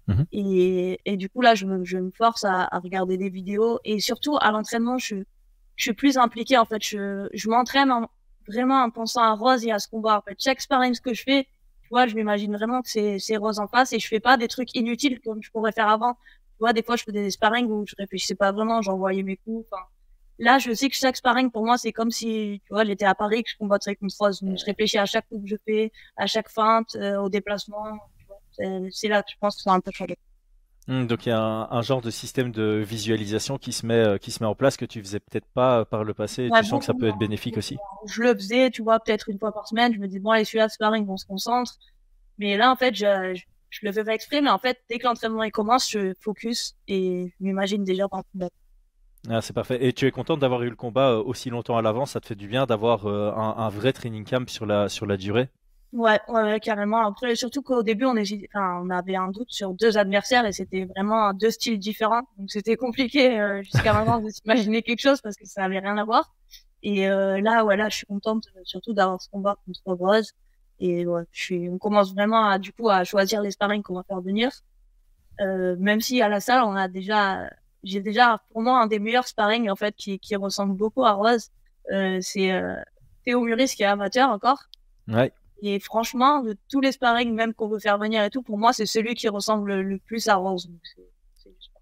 Mhm. 0.08 0.26
Et, 0.32 1.00
et 1.06 1.18
du 1.18 1.30
coup, 1.30 1.42
là, 1.42 1.56
je 1.56 1.66
me, 1.66 1.84
je 1.84 1.98
me 1.98 2.12
force 2.12 2.44
à, 2.44 2.68
à 2.72 2.80
regarder 2.80 3.18
des 3.18 3.30
vidéos 3.30 3.80
et 3.84 4.00
surtout 4.00 4.38
à 4.40 4.52
l'entraînement, 4.52 5.00
je, 5.00 5.16
je 5.76 5.84
suis 5.84 5.94
plus 5.94 6.18
impliqué, 6.18 6.58
en 6.58 6.66
fait. 6.66 6.84
Je, 6.84 7.28
je 7.34 7.50
m'entraîne 7.50 7.92
vraiment 8.48 8.84
en 8.84 8.90
pensant 8.92 9.24
à 9.24 9.34
Rose 9.34 9.66
et 9.66 9.72
à 9.72 9.80
ce 9.80 9.88
combat. 9.88 10.18
En 10.18 10.22
fait, 10.22 10.38
chaque 10.40 10.62
sparring 10.62 10.96
que 11.00 11.14
je 11.14 11.24
fais, 11.24 11.48
tu 11.82 11.90
vois, 11.90 12.08
je 12.08 12.16
m'imagine 12.16 12.56
vraiment 12.56 12.82
que 12.82 12.90
c'est, 12.90 13.20
c'est 13.20 13.38
rose 13.38 13.60
en 13.60 13.68
face 13.68 13.94
et 13.94 14.00
je 14.00 14.08
fais 14.08 14.20
pas 14.20 14.38
des 14.38 14.48
trucs 14.48 14.76
inutiles 14.76 15.20
comme 15.22 15.42
je 15.42 15.52
pourrais 15.52 15.72
faire 15.72 15.88
avant. 15.88 16.14
Tu 16.14 16.60
vois, 16.60 16.74
des 16.74 16.84
fois, 16.84 16.96
je 16.96 17.04
fais 17.04 17.12
des 17.12 17.30
sparring 17.32 17.68
où 17.70 17.86
je 17.88 17.96
réfléchissais 17.98 18.36
pas 18.36 18.52
vraiment, 18.52 18.82
j'envoyais 18.82 19.24
mes 19.24 19.38
coups. 19.38 19.68
Enfin, 19.72 19.84
là, 20.40 20.60
je 20.60 20.74
sais 20.74 20.90
que 20.90 20.96
chaque 20.96 21.18
sparring, 21.18 21.52
pour 21.52 21.66
moi, 21.66 21.78
c'est 21.78 21.92
comme 21.92 22.12
si, 22.12 22.62
tu 22.66 22.74
vois, 22.74 22.86
était 22.86 23.06
à 23.06 23.16
Paris, 23.16 23.44
que 23.44 23.50
je 23.50 23.58
combattrais 23.58 23.96
contre 23.96 24.16
Rose. 24.20 24.42
Je 24.42 24.66
réfléchis 24.66 24.98
à 24.98 25.06
chaque 25.06 25.28
coup 25.28 25.42
que 25.42 25.48
je 25.48 25.56
fais, 25.66 25.92
à 26.18 26.28
chaque 26.28 26.50
feinte, 26.50 26.96
euh, 26.96 27.18
au 27.18 27.30
déplacement. 27.30 28.00
C'est, 28.52 29.10
là 29.10 29.22
que 29.22 29.32
je 29.32 29.38
pense 29.40 29.58
que 29.58 29.64
c'est 29.64 29.70
un 29.70 29.80
peu 29.80 29.92
changé. 29.92 30.18
Mmh, 30.88 31.08
donc 31.08 31.26
il 31.26 31.30
y 31.30 31.32
a 31.32 31.42
un, 31.42 31.82
genre 31.82 32.02
de 32.02 32.12
système 32.12 32.52
de 32.52 32.84
visualisation 32.86 33.58
qui 33.58 33.74
se 33.74 33.86
met 33.88 33.96
euh, 33.96 34.18
qui 34.20 34.30
se 34.30 34.42
met 34.42 34.48
en 34.48 34.54
place 34.54 34.78
que 34.78 34.86
tu 34.86 35.02
faisais 35.02 35.20
peut-être 35.20 35.48
pas 35.48 35.80
euh, 35.80 35.86
par 35.86 36.04
le 36.04 36.14
passé. 36.14 36.46
Et 36.46 36.50
tu 36.52 36.64
sens 36.64 36.80
que 36.80 36.86
ça 36.86 36.94
peut 36.94 37.08
être 37.08 37.18
bénéfique 37.18 37.58
aussi. 37.58 37.78
Je 38.06 38.22
le 38.22 38.36
faisais, 38.36 38.70
tu 38.70 38.84
vois, 38.84 39.00
peut-être 39.00 39.28
une 39.30 39.40
fois 39.40 39.52
par 39.52 39.68
semaine. 39.68 39.94
Je 39.94 40.00
me 40.00 40.08
dis 40.08 40.20
bon 40.20 40.30
allez 40.30 40.46
celui-là 40.46 40.70
sparring, 40.70 41.06
on 41.10 41.18
se 41.18 41.26
concentre. 41.26 41.74
Mais 42.38 42.56
là 42.56 42.72
en 42.72 42.76
fait 42.76 42.94
je, 42.96 43.34
je, 43.72 43.80
le 43.82 43.92
fais 43.92 44.04
pas 44.04 44.14
exprès, 44.14 44.42
mais 44.42 44.52
en 44.52 44.60
fait 44.60 44.80
dès 44.90 45.00
que 45.00 45.06
l'entraînement 45.06 45.50
commence, 45.50 45.90
je 45.90 46.14
focus 46.22 46.76
et 46.88 47.34
je 47.40 47.44
m'imagine 47.44 47.84
déjà 47.84 48.08
par 48.08 48.22
le 48.36 48.48
ah, 49.30 49.42
c'est 49.42 49.54
parfait. 49.54 49.86
Et 49.86 49.94
tu 49.94 50.06
es 50.06 50.12
contente 50.12 50.40
d'avoir 50.40 50.62
eu 50.64 50.70
le 50.70 50.76
combat 50.76 51.12
euh, 51.12 51.24
aussi 51.24 51.50
longtemps 51.50 51.78
à 51.78 51.82
l'avance? 51.82 52.12
Ça 52.12 52.20
te 52.20 52.28
fait 52.28 52.36
du 52.36 52.48
bien 52.48 52.66
d'avoir 52.66 53.08
un, 53.08 53.56
un, 53.58 53.70
vrai 53.70 53.94
training 53.94 54.26
camp 54.26 54.50
sur 54.50 54.66
la 54.66 54.90
sur 54.90 55.06
la 55.06 55.18
durée? 55.18 55.50
Ouais, 55.96 56.20
ouais, 56.28 56.60
carrément. 56.60 57.08
Après, 57.08 57.36
surtout 57.36 57.62
qu'au 57.62 57.82
début, 57.82 58.04
on, 58.04 58.16
enfin, 58.18 58.82
on 58.84 58.90
avait 58.90 59.16
un 59.16 59.30
doute 59.30 59.50
sur 59.52 59.74
deux 59.74 59.98
adversaires 59.98 60.46
et 60.46 60.52
c'était 60.52 60.84
vraiment 60.84 61.32
deux 61.34 61.52
styles 61.52 61.80
différents. 61.80 62.24
Donc, 62.38 62.52
c'était 62.52 62.76
compliqué 62.76 63.40
euh, 63.40 63.64
jusqu'à 63.64 63.94
maintenant 63.94 64.20
de 64.20 64.30
s'imaginer 64.30 64.82
quelque 64.82 65.00
chose 65.00 65.22
parce 65.22 65.38
que 65.38 65.46
ça 65.46 65.62
n'avait 65.62 65.80
rien 65.80 65.98
à 65.98 66.04
voir. 66.04 66.34
Et 66.84 67.08
euh, 67.10 67.40
là, 67.40 67.64
voilà, 67.64 67.88
je 67.88 67.96
suis 67.98 68.06
contente 68.06 68.44
surtout 68.66 68.94
d'avoir 68.94 69.22
ce 69.22 69.30
combat 69.30 69.58
contre 69.66 69.98
Rose. 69.98 70.34
Et 70.82 71.06
ouais, 71.08 71.24
je 71.32 71.42
suis, 71.42 71.70
on 71.70 71.78
commence 71.78 72.14
vraiment 72.14 72.46
à, 72.46 72.60
du 72.60 72.74
coup, 72.74 72.90
à 72.90 73.06
choisir 73.06 73.42
les 73.42 73.52
sparring 73.52 73.82
qu'on 73.82 73.96
va 73.96 74.04
faire 74.04 74.20
venir. 74.22 74.52
Euh, 75.40 75.78
même 75.80 76.02
si 76.02 76.22
à 76.22 76.28
la 76.28 76.42
salle, 76.42 76.64
on 76.66 76.76
a 76.76 76.90
déjà, 76.90 77.50
j'ai 77.86 78.02
déjà 78.02 78.42
pour 78.52 78.62
moi 78.62 78.82
un 78.82 78.88
des 78.88 79.00
meilleurs 79.00 79.28
sparring 79.28 79.70
en 79.70 79.76
fait 79.76 79.96
qui, 79.96 80.20
qui 80.20 80.36
ressemble 80.36 80.76
beaucoup 80.76 81.06
à 81.06 81.14
Rose. 81.14 81.52
Euh, 81.92 82.18
c'est 82.22 82.52
euh, 82.52 82.76
Théo 83.24 83.42
Muris 83.42 83.74
qui 83.76 83.84
est 83.84 83.86
amateur 83.86 84.30
encore. 84.30 84.64
Ouais. 85.08 85.32
Et 85.62 85.80
franchement, 85.80 86.42
de 86.42 86.58
tous 86.70 86.82
les 86.82 86.92
sparring 86.92 87.34
même 87.34 87.54
qu'on 87.54 87.68
veut 87.68 87.80
faire 87.80 87.98
venir 87.98 88.24
et 88.24 88.30
tout, 88.30 88.42
pour 88.42 88.58
moi, 88.58 88.74
c'est 88.74 88.86
celui 88.86 89.16
qui 89.16 89.30
ressemble 89.30 89.80
le 89.80 89.98
plus 90.00 90.28
à 90.28 90.36
Rose. 90.36 90.70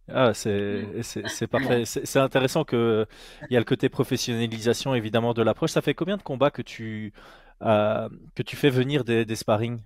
Ah, 0.10 0.34
c'est 0.34 1.48
parfait. 1.50 1.86
C'est 1.86 2.20
intéressant 2.20 2.66
que 2.66 3.08
il 3.50 3.54
y 3.54 3.56
a 3.56 3.60
le 3.60 3.66
côté 3.66 3.88
professionnalisation 3.89 4.94
évidemment 4.94 5.34
de 5.34 5.42
l'approche. 5.42 5.72
Ça 5.72 5.82
fait 5.82 5.94
combien 5.94 6.18
de 6.18 6.22
combats 6.22 6.51
que 6.51 6.62
tu 6.62 7.13
euh, 7.62 8.10
que 8.36 8.44
tu 8.44 8.58
fais 8.58 8.70
venir 8.70 9.06
des, 9.06 9.25
des 9.25 9.36
sparring? 9.36 9.80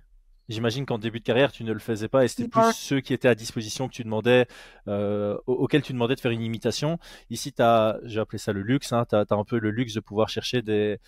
J'imagine 0.48 0.86
qu'en 0.86 0.98
début 0.98 1.20
de 1.20 1.24
carrière, 1.24 1.52
tu 1.52 1.62
ne 1.62 1.72
le 1.72 1.78
faisais 1.78 2.08
pas 2.08 2.24
et 2.24 2.28
c'était 2.28 2.48
plus 2.48 2.72
ceux 2.72 3.00
qui 3.00 3.12
étaient 3.12 3.28
à 3.28 3.34
disposition 3.34 3.86
que 3.86 3.92
tu 3.92 4.02
demandais, 4.02 4.46
euh, 4.86 5.36
auxquels 5.46 5.82
tu 5.82 5.92
demandais 5.92 6.14
de 6.14 6.20
faire 6.20 6.30
une 6.30 6.40
imitation. 6.40 6.98
Ici, 7.28 7.52
tu 7.52 7.60
as, 7.60 7.98
j'ai 8.04 8.20
appelé 8.20 8.38
ça 8.38 8.52
le 8.52 8.62
luxe, 8.62 8.92
hein, 8.92 9.04
tu 9.08 9.14
as, 9.14 9.26
un 9.28 9.44
peu 9.44 9.58
le 9.58 9.70
luxe 9.70 9.92
de 9.92 10.00
pouvoir 10.00 10.30
chercher 10.30 10.62
des, 10.62 10.98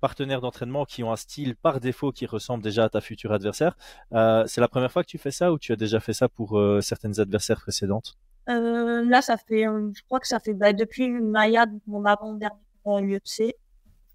partenaires 0.00 0.40
d'entraînement 0.40 0.84
qui 0.84 1.04
ont 1.04 1.12
un 1.12 1.16
style 1.16 1.54
par 1.56 1.78
défaut 1.78 2.10
qui 2.10 2.26
ressemble 2.26 2.62
déjà 2.62 2.84
à 2.84 2.88
ta 2.88 3.00
future 3.00 3.32
adversaire. 3.32 3.76
Euh, 4.12 4.44
c'est 4.46 4.60
la 4.60 4.68
première 4.68 4.90
fois 4.90 5.02
que 5.02 5.08
tu 5.08 5.18
fais 5.18 5.30
ça 5.30 5.52
ou 5.52 5.58
tu 5.58 5.72
as 5.72 5.76
déjà 5.76 6.00
fait 6.00 6.14
ça 6.14 6.28
pour 6.28 6.58
euh, 6.58 6.80
certaines 6.80 7.20
adversaires 7.20 7.60
précédentes? 7.60 8.14
Là, 8.46 9.22
ça 9.22 9.36
fait, 9.36 9.62
je 9.62 10.02
crois 10.06 10.18
que 10.18 10.26
ça 10.26 10.40
fait 10.40 10.54
bah, 10.54 10.72
depuis 10.72 11.08
Maya, 11.08 11.66
mon 11.86 12.04
avant-dernier 12.04 12.56
UFC, 13.16 13.54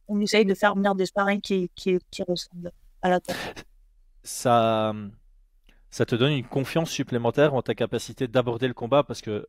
on 0.07 0.19
essaye 0.19 0.45
de 0.45 0.53
faire 0.53 0.75
venir 0.75 0.93
des 0.93 1.05
sparring 1.05 1.39
qui, 1.39 1.71
qui, 1.73 1.97
qui 2.11 2.23
ressemblent 2.23 2.71
à 3.01 3.09
la 3.09 3.19
tête. 3.21 3.65
Ça, 4.25 4.93
ça 5.89 6.05
te 6.05 6.15
donne 6.15 6.33
une 6.33 6.45
confiance 6.45 6.89
supplémentaire 6.89 7.53
en 7.53 7.61
ta 7.61 7.73
capacité 7.73 8.27
d'aborder 8.27 8.67
le 8.67 8.73
combat 8.73 9.03
parce 9.03 9.21
que 9.21 9.47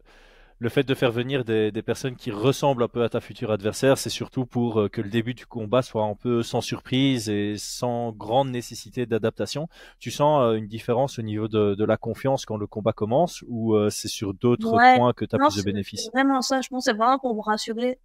le 0.59 0.69
fait 0.69 0.85
de 0.85 0.95
faire 0.95 1.11
venir 1.11 1.45
des, 1.45 1.83
personnes 1.83 2.17
qui 2.17 2.31
ressemblent 2.31 2.83
un 2.83 2.89
peu 2.89 3.03
à 3.03 3.09
ta 3.09 3.21
future 3.21 3.51
adversaire, 3.51 3.99
c'est 3.99 4.11
surtout 4.11 4.47
pour 4.47 4.81
euh, 4.81 4.89
que 4.89 5.01
le 5.03 5.11
début 5.11 5.35
du 5.35 5.45
combat 5.45 5.83
soit 5.83 6.05
un 6.05 6.15
peu 6.15 6.43
sans 6.43 6.61
surprise 6.61 7.29
et 7.29 7.57
sans 7.59 8.13
grande 8.13 8.51
nécessité 8.51 9.07
d'adaptation. 9.07 9.69
Tu 9.99 10.11
sens 10.11 10.43
euh, 10.43 10.53
une 10.55 10.67
différence 10.67 11.19
au 11.19 11.23
niveau 11.23 11.49
de, 11.49 11.85
la 11.85 11.97
confiance 11.97 12.47
quand 12.47 12.57
le 12.57 12.67
combat 12.67 12.93
commence 12.93 13.45
ou 13.49 13.75
euh, 13.75 13.91
c'est 13.91 14.09
sur 14.09 14.33
d'autres 14.35 14.71
points 14.71 15.13
que 15.13 15.25
tu 15.25 15.37
as 15.37 15.39
plus 15.39 15.57
de 15.57 15.63
bénéfices? 15.63 16.11
vraiment 16.13 16.43
ça, 16.43 16.61
je 16.63 16.69
pense, 16.69 16.85
c'est 16.85 16.95
vraiment 16.95 17.19
pour 17.19 17.35
vous 17.35 17.43
rassurer. 17.43 17.99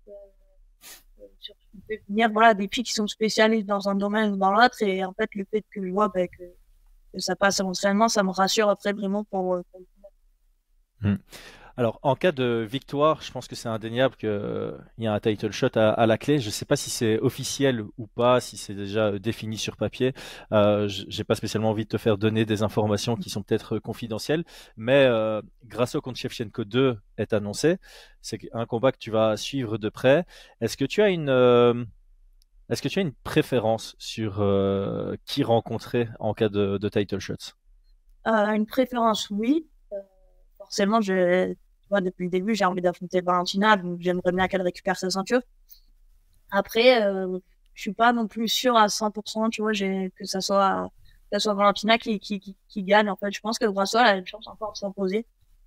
sur 1.40 1.56
venir 2.10 2.30
voilà, 2.32 2.54
des 2.54 2.68
filles 2.72 2.84
qui 2.84 2.94
sont 2.94 3.08
spécialistes 3.08 3.68
dans 3.68 3.88
un 3.88 3.96
domaine 3.96 4.34
ou 4.34 4.38
dans 4.38 4.52
l'autre 4.52 4.82
et 4.82 5.04
en 5.06 5.14
fait 5.14 5.30
le 5.36 5.46
fait 5.46 5.64
que 5.74 5.86
je 5.86 5.92
vois 5.92 6.10
ben, 6.10 6.28
que, 6.28 6.44
ça 7.18 7.36
passe 7.36 7.60
à 7.60 7.64
ça 7.74 8.24
me 8.24 8.32
rassure 8.32 8.70
après 8.70 8.94
vraiment 8.94 9.24
pour, 9.24 9.62
mmh. 11.02 11.16
Alors, 11.78 12.00
en 12.04 12.16
cas 12.16 12.32
de 12.32 12.68
victoire, 12.70 13.22
je 13.22 13.32
pense 13.32 13.48
que 13.48 13.56
c'est 13.56 13.70
indéniable 13.70 14.16
qu'il 14.16 14.30
euh, 14.30 14.78
y 14.98 15.08
a 15.08 15.14
un 15.14 15.20
title 15.20 15.52
shot 15.52 15.70
à, 15.76 16.06
la 16.06 16.18
clé. 16.18 16.38
Je 16.40 16.48
ne 16.48 16.52
sais 16.52 16.66
pas 16.66 16.76
si 16.76 16.90
c'est 16.90 17.18
officiel 17.20 17.84
ou 17.98 18.08
pas, 18.08 18.42
si 18.42 18.58
c'est 18.58 18.76
déjà 18.76 19.18
défini 19.18 19.58
sur 19.58 19.78
papier. 19.78 20.14
Euh, 20.52 20.88
J'ai 20.88 21.24
pas 21.24 21.36
spécialement 21.36 21.70
envie 21.70 21.86
de 21.86 21.90
te 21.90 21.98
faire 21.98 22.18
donner 22.18 22.46
des 22.46 22.62
informations 22.62 23.16
qui 23.16 23.30
sont 23.30 23.42
peut-être 23.42 23.80
confidentielles, 23.80 24.44
mais 24.76 25.06
euh, 25.06 25.42
au 25.96 26.02
contre 26.02 26.20
Shevchenko 26.20 26.66
2 26.66 27.00
est 27.18 27.34
annoncé. 27.34 27.78
C'est 28.22 28.40
un 28.54 28.66
combat 28.66 28.92
que 28.92 29.00
tu 29.00 29.10
vas 29.10 29.38
suivre 29.38 29.78
de 29.78 29.90
près. 29.90 30.26
Est-ce 30.60 30.78
que 30.78 30.86
tu 30.86 31.02
as 31.02 31.10
une 31.10 31.30
euh, 31.30 31.86
est-ce 32.72 32.82
que 32.82 32.88
tu 32.88 33.00
as 33.00 33.04
une 33.04 33.14
préférence 33.14 33.96
sur 34.00 34.42
euh, 34.42 35.16
qui 35.26 35.44
rencontrer 35.44 36.10
en 36.20 36.34
cas 36.34 36.50
de, 36.50 36.78
de 36.78 36.90
title 36.90 37.20
shots? 37.20 37.54
Une 38.26 38.66
préférence, 38.66 39.30
oui 39.30 39.68
forcément, 40.72 41.02
je, 41.02 41.54
depuis 41.92 42.26
le 42.26 42.30
début, 42.30 42.56
j'ai 42.56 42.64
envie 42.64 42.82
d'affronter 42.82 43.20
Valentina, 43.20 43.76
donc 43.76 44.00
j'aimerais 44.00 44.32
bien 44.32 44.48
qu'elle 44.48 44.62
récupère 44.62 44.96
sa 44.96 45.10
ceinture. 45.10 45.42
Après, 46.52 47.04
euh, 47.04 47.40
je 47.74 47.82
suis 47.82 47.94
pas 47.94 48.14
non 48.14 48.28
plus 48.28 48.48
sûr 48.48 48.78
à 48.78 48.88
100%, 48.88 49.50
tu 49.50 49.62
vois, 49.62 49.74
que 49.74 50.26
ça 50.26 50.40
soit, 50.40 50.90
que 51.30 51.38
ça 51.38 51.40
soit 51.40 51.54
Valentina 51.54 51.98
qui, 51.98 52.20
qui, 52.20 52.56
qui, 52.68 52.84
gagne. 52.84 53.10
En 53.10 53.18
fait, 53.18 53.32
je 53.32 53.42
pense 53.42 53.60
que 53.60 53.66
Brassois 53.66 54.02
a 54.02 54.16
une 54.16 54.26
chance 54.26 54.48
encore 54.48 54.72
de 54.72 54.78
s'imposer. 54.78 55.26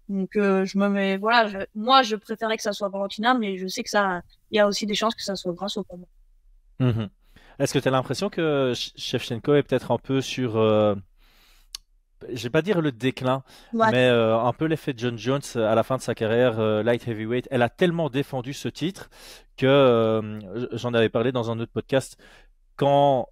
Donc, 0.09 0.37
euh, 0.37 0.65
je 0.65 0.79
me 0.79 0.89
mets, 0.89 1.19
voilà, 1.19 1.67
moi, 1.75 2.03
je 2.03 2.17
préférais 2.17 2.57
que 2.57 2.63
ça 2.63 2.73
soit 2.73 2.89
Valentina, 2.89 3.35
mais 3.35 3.59
je 3.59 3.67
sais 3.67 3.83
que 3.83 3.91
ça, 3.91 4.23
il 4.51 4.57
y 4.57 4.61
a 4.61 4.67
aussi 4.67 4.87
des 4.87 4.95
chances 4.95 5.15
que 5.15 5.23
ça 5.23 5.37
soit 5.37 5.53
Brassois 5.53 5.85
pour 5.85 5.99
moi. 5.99 6.09
Mhm. 6.81 7.09
Est-ce 7.59 7.73
que 7.73 7.79
tu 7.79 7.89
as 7.89 7.91
l'impression 7.91 8.31
que 8.31 8.73
Shevchenko 8.75 9.55
est 9.55 9.63
peut-être 9.63 9.93
un 9.93 9.99
peu 9.99 10.21
sur, 10.21 10.57
euh, 10.57 10.97
je 12.33 12.43
vais 12.43 12.51
pas 12.51 12.63
dire 12.63 12.81
le 12.81 12.93
déclin, 12.93 13.43
mais 13.73 14.09
euh, 14.09 14.39
un 14.39 14.53
peu 14.53 14.67
l'effet 14.67 14.95
John 14.97 15.19
Jones 15.19 15.43
euh, 15.57 15.71
à 15.71 15.75
la 15.75 15.83
fin 15.83 15.97
de 15.97 16.03
sa 16.03 16.15
carrière 16.15 16.59
euh, 16.59 16.83
light 16.83 17.07
heavyweight. 17.07 17.49
Elle 17.51 17.63
a 17.63 17.69
tellement 17.69 18.11
défendu 18.11 18.53
ce 18.53 18.69
titre 18.69 19.11
que 19.57 20.41
j'en 20.73 20.95
avais 20.95 21.09
parlé 21.09 21.33
dans 21.33 21.51
un 21.51 21.61
autre 21.61 21.73
podcast. 21.73 22.19
Quand 22.77 23.29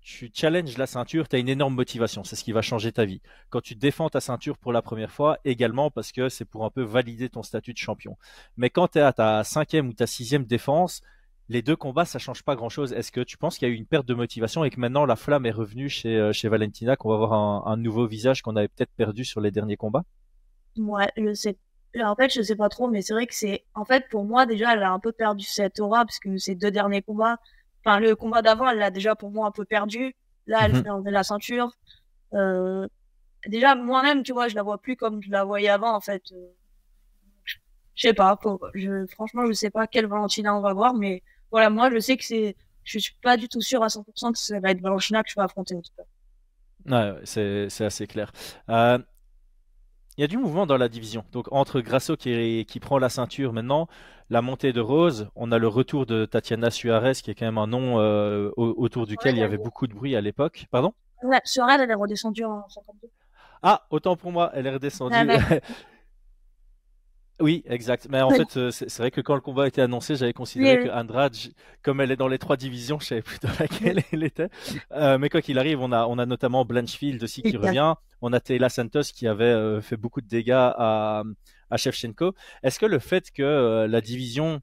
tu 0.00 0.30
challenges 0.32 0.78
la 0.78 0.86
ceinture, 0.86 1.28
tu 1.28 1.36
as 1.36 1.38
une 1.38 1.50
énorme 1.50 1.74
motivation. 1.74 2.24
C'est 2.24 2.36
ce 2.36 2.44
qui 2.44 2.52
va 2.52 2.62
changer 2.62 2.92
ta 2.92 3.04
vie. 3.04 3.20
Quand 3.50 3.60
tu 3.60 3.74
défends 3.74 4.08
ta 4.08 4.20
ceinture 4.20 4.56
pour 4.56 4.72
la 4.72 4.80
première 4.80 5.10
fois, 5.10 5.38
également 5.44 5.90
parce 5.90 6.12
que 6.12 6.30
c'est 6.30 6.46
pour 6.46 6.64
un 6.64 6.70
peu 6.70 6.82
valider 6.82 7.28
ton 7.28 7.42
statut 7.42 7.74
de 7.74 7.78
champion. 7.78 8.16
Mais 8.56 8.70
quand 8.70 8.88
tu 8.88 8.98
es 8.98 9.02
à 9.02 9.12
ta 9.12 9.44
cinquième 9.44 9.88
ou 9.88 9.92
ta 9.92 10.06
sixième 10.06 10.44
défense, 10.44 11.02
les 11.48 11.62
deux 11.62 11.76
combats, 11.76 12.04
ça 12.04 12.18
change 12.18 12.42
pas 12.42 12.56
grand-chose. 12.56 12.92
Est-ce 12.92 13.10
que 13.10 13.20
tu 13.20 13.38
penses 13.38 13.58
qu'il 13.58 13.68
y 13.68 13.70
a 13.70 13.74
eu 13.74 13.76
une 13.76 13.86
perte 13.86 14.06
de 14.06 14.14
motivation 14.14 14.64
et 14.64 14.70
que 14.70 14.78
maintenant 14.78 15.06
la 15.06 15.16
flamme 15.16 15.46
est 15.46 15.50
revenue 15.50 15.88
chez, 15.88 16.16
euh, 16.16 16.32
chez 16.32 16.48
Valentina, 16.48 16.96
qu'on 16.96 17.08
va 17.08 17.14
avoir 17.14 17.32
un, 17.68 17.76
nouveau 17.76 18.06
visage 18.06 18.42
qu'on 18.42 18.56
avait 18.56 18.68
peut-être 18.68 18.92
perdu 18.96 19.24
sur 19.24 19.40
les 19.40 19.50
derniers 19.50 19.76
combats? 19.76 20.04
Ouais, 20.76 21.10
je 21.16 21.32
sais. 21.32 21.56
En 22.02 22.14
fait, 22.14 22.32
je 22.32 22.42
sais 22.42 22.54
pas 22.54 22.68
trop, 22.68 22.88
mais 22.88 23.00
c'est 23.00 23.14
vrai 23.14 23.26
que 23.26 23.34
c'est. 23.34 23.64
En 23.74 23.86
fait, 23.86 24.08
pour 24.10 24.24
moi, 24.24 24.44
déjà, 24.44 24.74
elle 24.74 24.82
a 24.82 24.92
un 24.92 24.98
peu 24.98 25.10
perdu 25.10 25.44
cette 25.44 25.80
aura 25.80 26.04
parce 26.04 26.18
que 26.18 26.36
ces 26.36 26.54
deux 26.54 26.70
derniers 26.70 27.02
combats. 27.02 27.38
Enfin, 27.84 27.98
le 27.98 28.14
combat 28.14 28.42
d'avant, 28.42 28.68
elle 28.68 28.78
l'a 28.78 28.90
déjà 28.90 29.14
pour 29.14 29.30
moi 29.30 29.46
un 29.46 29.50
peu 29.50 29.64
perdu. 29.64 30.14
Là, 30.46 30.60
elle 30.64 30.74
mhm. 30.74 30.82
fait 30.82 30.90
enlever 30.90 31.10
la 31.10 31.22
ceinture. 31.22 31.72
Euh... 32.34 32.86
Déjà, 33.46 33.74
moi-même, 33.74 34.22
tu 34.22 34.32
vois, 34.32 34.48
je 34.48 34.54
la 34.54 34.62
vois 34.62 34.78
plus 34.78 34.96
comme 34.96 35.22
je 35.22 35.30
la 35.30 35.44
voyais 35.44 35.68
avant, 35.70 35.94
en 35.94 36.00
fait. 36.00 36.22
Euh, 36.32 36.48
je 37.94 38.08
sais 38.08 38.12
pas. 38.12 38.38
Je... 38.74 39.06
Franchement, 39.06 39.46
je 39.46 39.52
sais 39.52 39.70
pas 39.70 39.86
quelle 39.86 40.06
Valentina 40.06 40.54
on 40.54 40.60
va 40.60 40.74
voir, 40.74 40.92
mais 40.92 41.22
voilà, 41.50 41.70
moi, 41.70 41.90
je 41.90 41.98
sais 41.98 42.16
que 42.16 42.24
c'est, 42.24 42.56
je 42.84 42.98
suis 42.98 43.14
pas 43.22 43.36
du 43.36 43.48
tout 43.48 43.60
sûr 43.60 43.82
à 43.82 43.88
100% 43.88 44.32
que 44.32 44.38
ça 44.38 44.60
va 44.60 44.70
être 44.70 44.80
Valentina 44.80 45.22
que 45.22 45.30
je 45.30 45.34
vais 45.36 45.42
affronter 45.42 45.74
en 45.74 45.82
tout 45.82 45.92
cas. 45.96 46.04
Ouais, 46.86 47.20
c'est, 47.24 47.84
assez 47.84 48.06
clair. 48.06 48.32
Euh, 48.70 48.98
il 50.16 50.22
y 50.22 50.24
a 50.24 50.26
du 50.26 50.38
mouvement 50.38 50.66
dans 50.66 50.76
la 50.76 50.88
division. 50.88 51.24
Donc 51.32 51.46
entre 51.52 51.80
Grasso 51.80 52.16
qui, 52.16 52.64
qui 52.66 52.80
prend 52.80 52.98
la 52.98 53.08
ceinture 53.08 53.52
maintenant, 53.52 53.88
la 54.30 54.42
montée 54.42 54.72
de 54.72 54.80
Rose, 54.80 55.28
on 55.36 55.52
a 55.52 55.58
le 55.58 55.68
retour 55.68 56.06
de 56.06 56.24
Tatiana 56.24 56.70
Suarez 56.70 57.14
qui 57.14 57.30
est 57.30 57.34
quand 57.34 57.46
même 57.46 57.58
un 57.58 57.66
nom 57.66 58.00
euh, 58.00 58.50
autour 58.56 59.06
duquel 59.06 59.36
il 59.36 59.40
y 59.40 59.44
avait 59.44 59.58
beaucoup 59.58 59.86
de 59.86 59.94
bruit 59.94 60.16
à 60.16 60.20
l'époque. 60.20 60.66
Pardon? 60.70 60.92
Ouais, 61.22 61.40
Suarez 61.44 61.74
elle 61.82 61.90
est 61.90 61.94
redescendue 61.94 62.44
en 62.44 62.68
52. 62.68 63.08
Ah, 63.62 63.86
autant 63.90 64.16
pour 64.16 64.32
moi, 64.32 64.50
elle 64.54 64.66
est 64.66 64.72
redescendue. 64.72 65.14
Oui, 67.40 67.62
exact. 67.66 68.08
Mais 68.10 68.20
en 68.20 68.30
fait, 68.30 68.56
euh, 68.56 68.70
c'est 68.72 68.96
vrai 68.98 69.12
que 69.12 69.20
quand 69.20 69.36
le 69.36 69.40
combat 69.40 69.62
a 69.62 69.66
été 69.68 69.80
annoncé, 69.80 70.16
j'avais 70.16 70.32
considéré 70.32 70.76
que 70.80 70.88
Andrade, 70.88 71.36
comme 71.82 72.00
elle 72.00 72.10
est 72.10 72.16
dans 72.16 72.26
les 72.26 72.38
trois 72.38 72.56
divisions, 72.56 72.98
je 72.98 73.06
savais 73.06 73.22
plus 73.22 73.38
dans 73.38 73.52
laquelle 73.60 74.02
elle 74.12 74.24
était. 74.24 74.48
Euh, 74.90 75.18
mais 75.18 75.28
quoi 75.28 75.40
qu'il 75.40 75.56
arrive, 75.56 75.80
on 75.80 75.92
a, 75.92 76.06
on 76.06 76.18
a 76.18 76.26
notamment 76.26 76.64
Blanchfield 76.64 77.22
aussi 77.22 77.42
qui 77.42 77.56
revient. 77.56 77.94
On 78.22 78.32
a 78.32 78.40
Taylor 78.40 78.72
Santos 78.72 79.02
qui 79.14 79.28
avait 79.28 79.44
euh, 79.44 79.80
fait 79.80 79.96
beaucoup 79.96 80.20
de 80.20 80.26
dégâts 80.26 80.50
à, 80.50 81.22
à 81.70 81.76
Shevchenko. 81.76 82.34
Est-ce 82.64 82.80
que 82.80 82.86
le 82.86 82.98
fait 82.98 83.30
que 83.30 83.86
la 83.88 84.00
division 84.00 84.60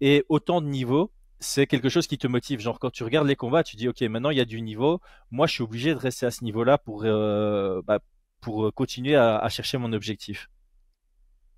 ait 0.00 0.24
autant 0.28 0.60
de 0.60 0.68
niveaux, 0.68 1.10
c'est 1.40 1.66
quelque 1.66 1.88
chose 1.88 2.06
qui 2.06 2.18
te 2.18 2.28
motive? 2.28 2.60
Genre 2.60 2.78
quand 2.78 2.90
tu 2.90 3.02
regardes 3.02 3.26
les 3.26 3.34
combats, 3.34 3.64
tu 3.64 3.74
dis 3.74 3.88
ok, 3.88 4.00
maintenant 4.02 4.30
il 4.30 4.38
y 4.38 4.40
a 4.40 4.44
du 4.44 4.60
niveau. 4.62 5.00
Moi, 5.32 5.48
je 5.48 5.54
suis 5.54 5.64
obligé 5.64 5.92
de 5.92 5.98
rester 5.98 6.26
à 6.26 6.30
ce 6.30 6.44
niveau-là 6.44 6.78
pour, 6.78 7.02
bah, 7.02 7.98
pour 8.40 8.72
continuer 8.74 9.16
à, 9.16 9.38
à 9.38 9.48
chercher 9.48 9.76
mon 9.78 9.92
objectif. 9.92 10.48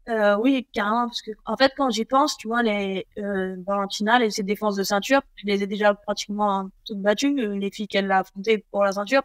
Euh, 0.08 0.36
oui, 0.36 0.66
carrément, 0.72 1.06
parce 1.06 1.22
que 1.22 1.30
en 1.46 1.56
fait, 1.56 1.72
quand 1.76 1.88
j'y 1.90 2.04
pense, 2.04 2.36
tu 2.36 2.48
vois, 2.48 2.62
les 2.62 3.06
euh, 3.18 3.56
Valentina, 3.66 4.18
les, 4.18 4.30
ses 4.30 4.42
défenses 4.42 4.76
de 4.76 4.82
ceinture, 4.82 5.22
je 5.36 5.46
les 5.46 5.62
ai 5.62 5.66
déjà 5.66 5.94
pratiquement 5.94 6.68
toutes 6.84 7.00
battues, 7.00 7.38
euh, 7.40 7.56
les 7.56 7.70
filles 7.70 7.88
qu'elle 7.88 8.10
a 8.12 8.18
affrontées 8.18 8.64
pour 8.70 8.84
la 8.84 8.92
ceinture. 8.92 9.22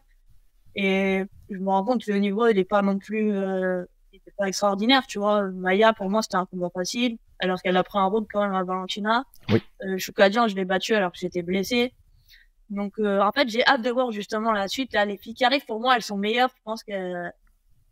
Et 0.75 1.23
je 1.49 1.57
me 1.57 1.69
rends 1.69 1.83
compte 1.83 2.05
que 2.05 2.11
le 2.11 2.19
niveau, 2.19 2.47
il 2.47 2.57
est 2.57 2.63
pas 2.63 2.81
non 2.81 2.97
plus, 2.97 3.33
euh, 3.33 3.83
il 4.13 4.21
pas 4.37 4.47
extraordinaire, 4.47 5.05
tu 5.07 5.19
vois. 5.19 5.43
Maya, 5.49 5.91
pour 5.93 6.09
moi, 6.09 6.21
c'était 6.21 6.37
un 6.37 6.45
combat 6.45 6.69
facile, 6.73 7.17
alors 7.39 7.61
qu'elle 7.61 7.75
a 7.75 7.83
pris 7.83 7.99
un 7.99 8.05
round 8.05 8.27
quand 8.31 8.41
même 8.41 8.55
à 8.55 8.63
Valentina. 8.63 9.25
Oui. 9.49 9.61
Euh, 9.83 9.97
Choukadian, 9.97 10.47
je 10.47 10.55
l'ai 10.55 10.65
battu 10.65 10.95
alors 10.95 11.11
que 11.11 11.17
j'étais 11.17 11.41
blessé. 11.41 11.93
Donc, 12.69 12.93
euh, 12.99 13.19
en 13.21 13.31
fait, 13.31 13.49
j'ai 13.49 13.65
hâte 13.65 13.81
de 13.81 13.89
voir 13.89 14.11
justement 14.11 14.51
la 14.51 14.67
suite. 14.67 14.93
Là, 14.93 15.03
les 15.03 15.17
filles 15.17 15.33
qui 15.33 15.43
arrivent, 15.43 15.65
pour 15.65 15.79
moi, 15.79 15.95
elles 15.95 16.03
sont 16.03 16.17
meilleures. 16.17 16.49
Je 16.55 16.61
pense 16.63 16.83
que 16.83 17.29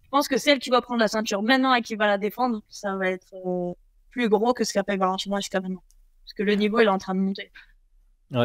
je 0.07 0.11
pense 0.11 0.29
que 0.29 0.37
celle 0.37 0.59
qui 0.59 0.69
va 0.69 0.79
prendre 0.79 1.01
la 1.01 1.09
ceinture 1.09 1.43
maintenant 1.43 1.73
et 1.73 1.81
qui 1.81 1.95
va 1.95 2.07
la 2.07 2.17
défendre, 2.17 2.61
ça 2.69 2.95
va 2.95 3.09
être 3.09 3.27
euh, 3.45 3.73
plus 4.09 4.29
gros 4.29 4.53
que 4.53 4.63
ce 4.63 4.71
qu'a 4.71 4.83
fait 4.83 4.95
Valentina 4.95 5.35
jusqu'à 5.35 5.59
maintenant. 5.59 5.83
Parce 6.23 6.33
que 6.33 6.43
le 6.43 6.53
niveau, 6.53 6.79
il 6.79 6.85
est 6.85 6.87
en 6.87 6.97
train 6.97 7.13
de 7.13 7.19
monter. 7.19 7.51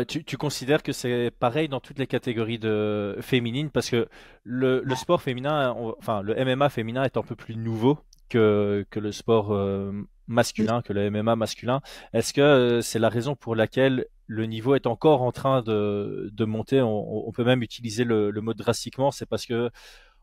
Tu, 0.08 0.36
considères 0.36 0.82
que 0.82 0.90
c'est 0.90 1.30
pareil 1.30 1.68
dans 1.68 1.78
toutes 1.78 2.00
les 2.00 2.08
catégories 2.08 2.58
de 2.58 3.16
féminines? 3.20 3.70
Parce 3.70 3.90
que 3.90 4.08
le, 4.42 4.82
sport 4.96 5.22
féminin, 5.22 5.72
enfin 5.98 6.20
le 6.22 6.34
MMA 6.44 6.68
féminin 6.68 7.04
est 7.04 7.16
un 7.16 7.22
peu 7.22 7.36
plus 7.36 7.56
nouveau 7.56 7.98
que, 8.28 8.84
que 8.90 8.98
le 8.98 9.12
sport 9.12 9.52
euh, 9.52 9.92
masculin, 10.26 10.82
que 10.82 10.92
le 10.92 11.10
MMA 11.10 11.36
masculin. 11.36 11.80
Est-ce 12.12 12.32
que 12.32 12.40
euh, 12.40 12.80
c'est 12.80 12.98
la 12.98 13.08
raison 13.08 13.36
pour 13.36 13.54
laquelle 13.54 14.06
le 14.26 14.46
niveau 14.46 14.74
est 14.74 14.88
encore 14.88 15.22
en 15.22 15.30
train 15.30 15.62
de, 15.62 16.28
de 16.32 16.44
monter? 16.44 16.80
On, 16.80 17.30
peut 17.32 17.44
même 17.44 17.62
utiliser 17.62 18.02
le 18.02 18.32
mot 18.40 18.54
drastiquement. 18.54 19.12
C'est 19.12 19.26
parce 19.26 19.46
que 19.46 19.70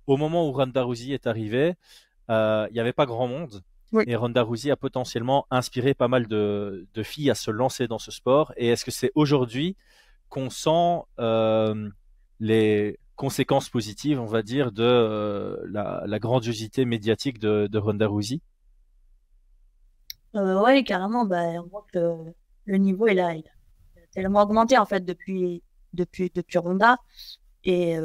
au 0.07 0.17
moment 0.17 0.47
où 0.47 0.51
Ronda 0.51 0.83
Rousey 0.83 1.11
est 1.11 1.27
arrivée, 1.27 1.75
euh, 2.29 2.67
il 2.69 2.73
n'y 2.73 2.79
avait 2.79 2.93
pas 2.93 3.05
grand 3.05 3.27
monde. 3.27 3.63
Et 4.05 4.15
Ronda 4.15 4.43
Rousey 4.43 4.69
a 4.69 4.75
potentiellement 4.75 5.47
inspiré 5.49 5.95
pas 5.95 6.07
mal 6.07 6.27
de, 6.27 6.87
filles 7.03 7.31
à 7.31 7.35
se 7.35 7.49
lancer 7.49 7.87
dans 7.87 7.97
ce 7.97 8.11
sport. 8.11 8.53
Et 8.55 8.67
est-ce 8.67 8.85
que 8.85 8.91
c'est 8.91 9.11
aujourd'hui 9.15 9.75
qu'on 10.29 10.51
sent 10.51 11.01
euh, 11.19 11.89
les 12.39 12.99
conséquences 13.15 13.69
positives, 13.69 14.19
on 14.19 14.27
va 14.27 14.43
dire, 14.43 14.71
de 14.71 14.83
euh, 14.83 15.57
la, 16.05 16.19
grandiosité 16.19 16.85
médiatique 16.85 17.39
de, 17.39 17.77
Ronda 17.77 18.07
Rousey? 18.07 18.41
Oui, 20.35 20.83
carrément. 20.83 21.25
Bah, 21.25 21.43
on 21.63 21.67
voit 21.67 21.85
que 21.91 22.15
le 22.65 22.77
niveau 22.77 23.07
est 23.07 23.15
là. 23.15 23.33
Il 23.33 23.43
a 23.47 24.07
tellement 24.11 24.43
augmenté 24.43 24.77
en 24.77 24.85
fait 24.85 25.03
depuis, 25.03 25.63
depuis, 25.93 26.31
depuis 26.33 26.59
Ronda. 26.59 26.97
Et 27.63 27.97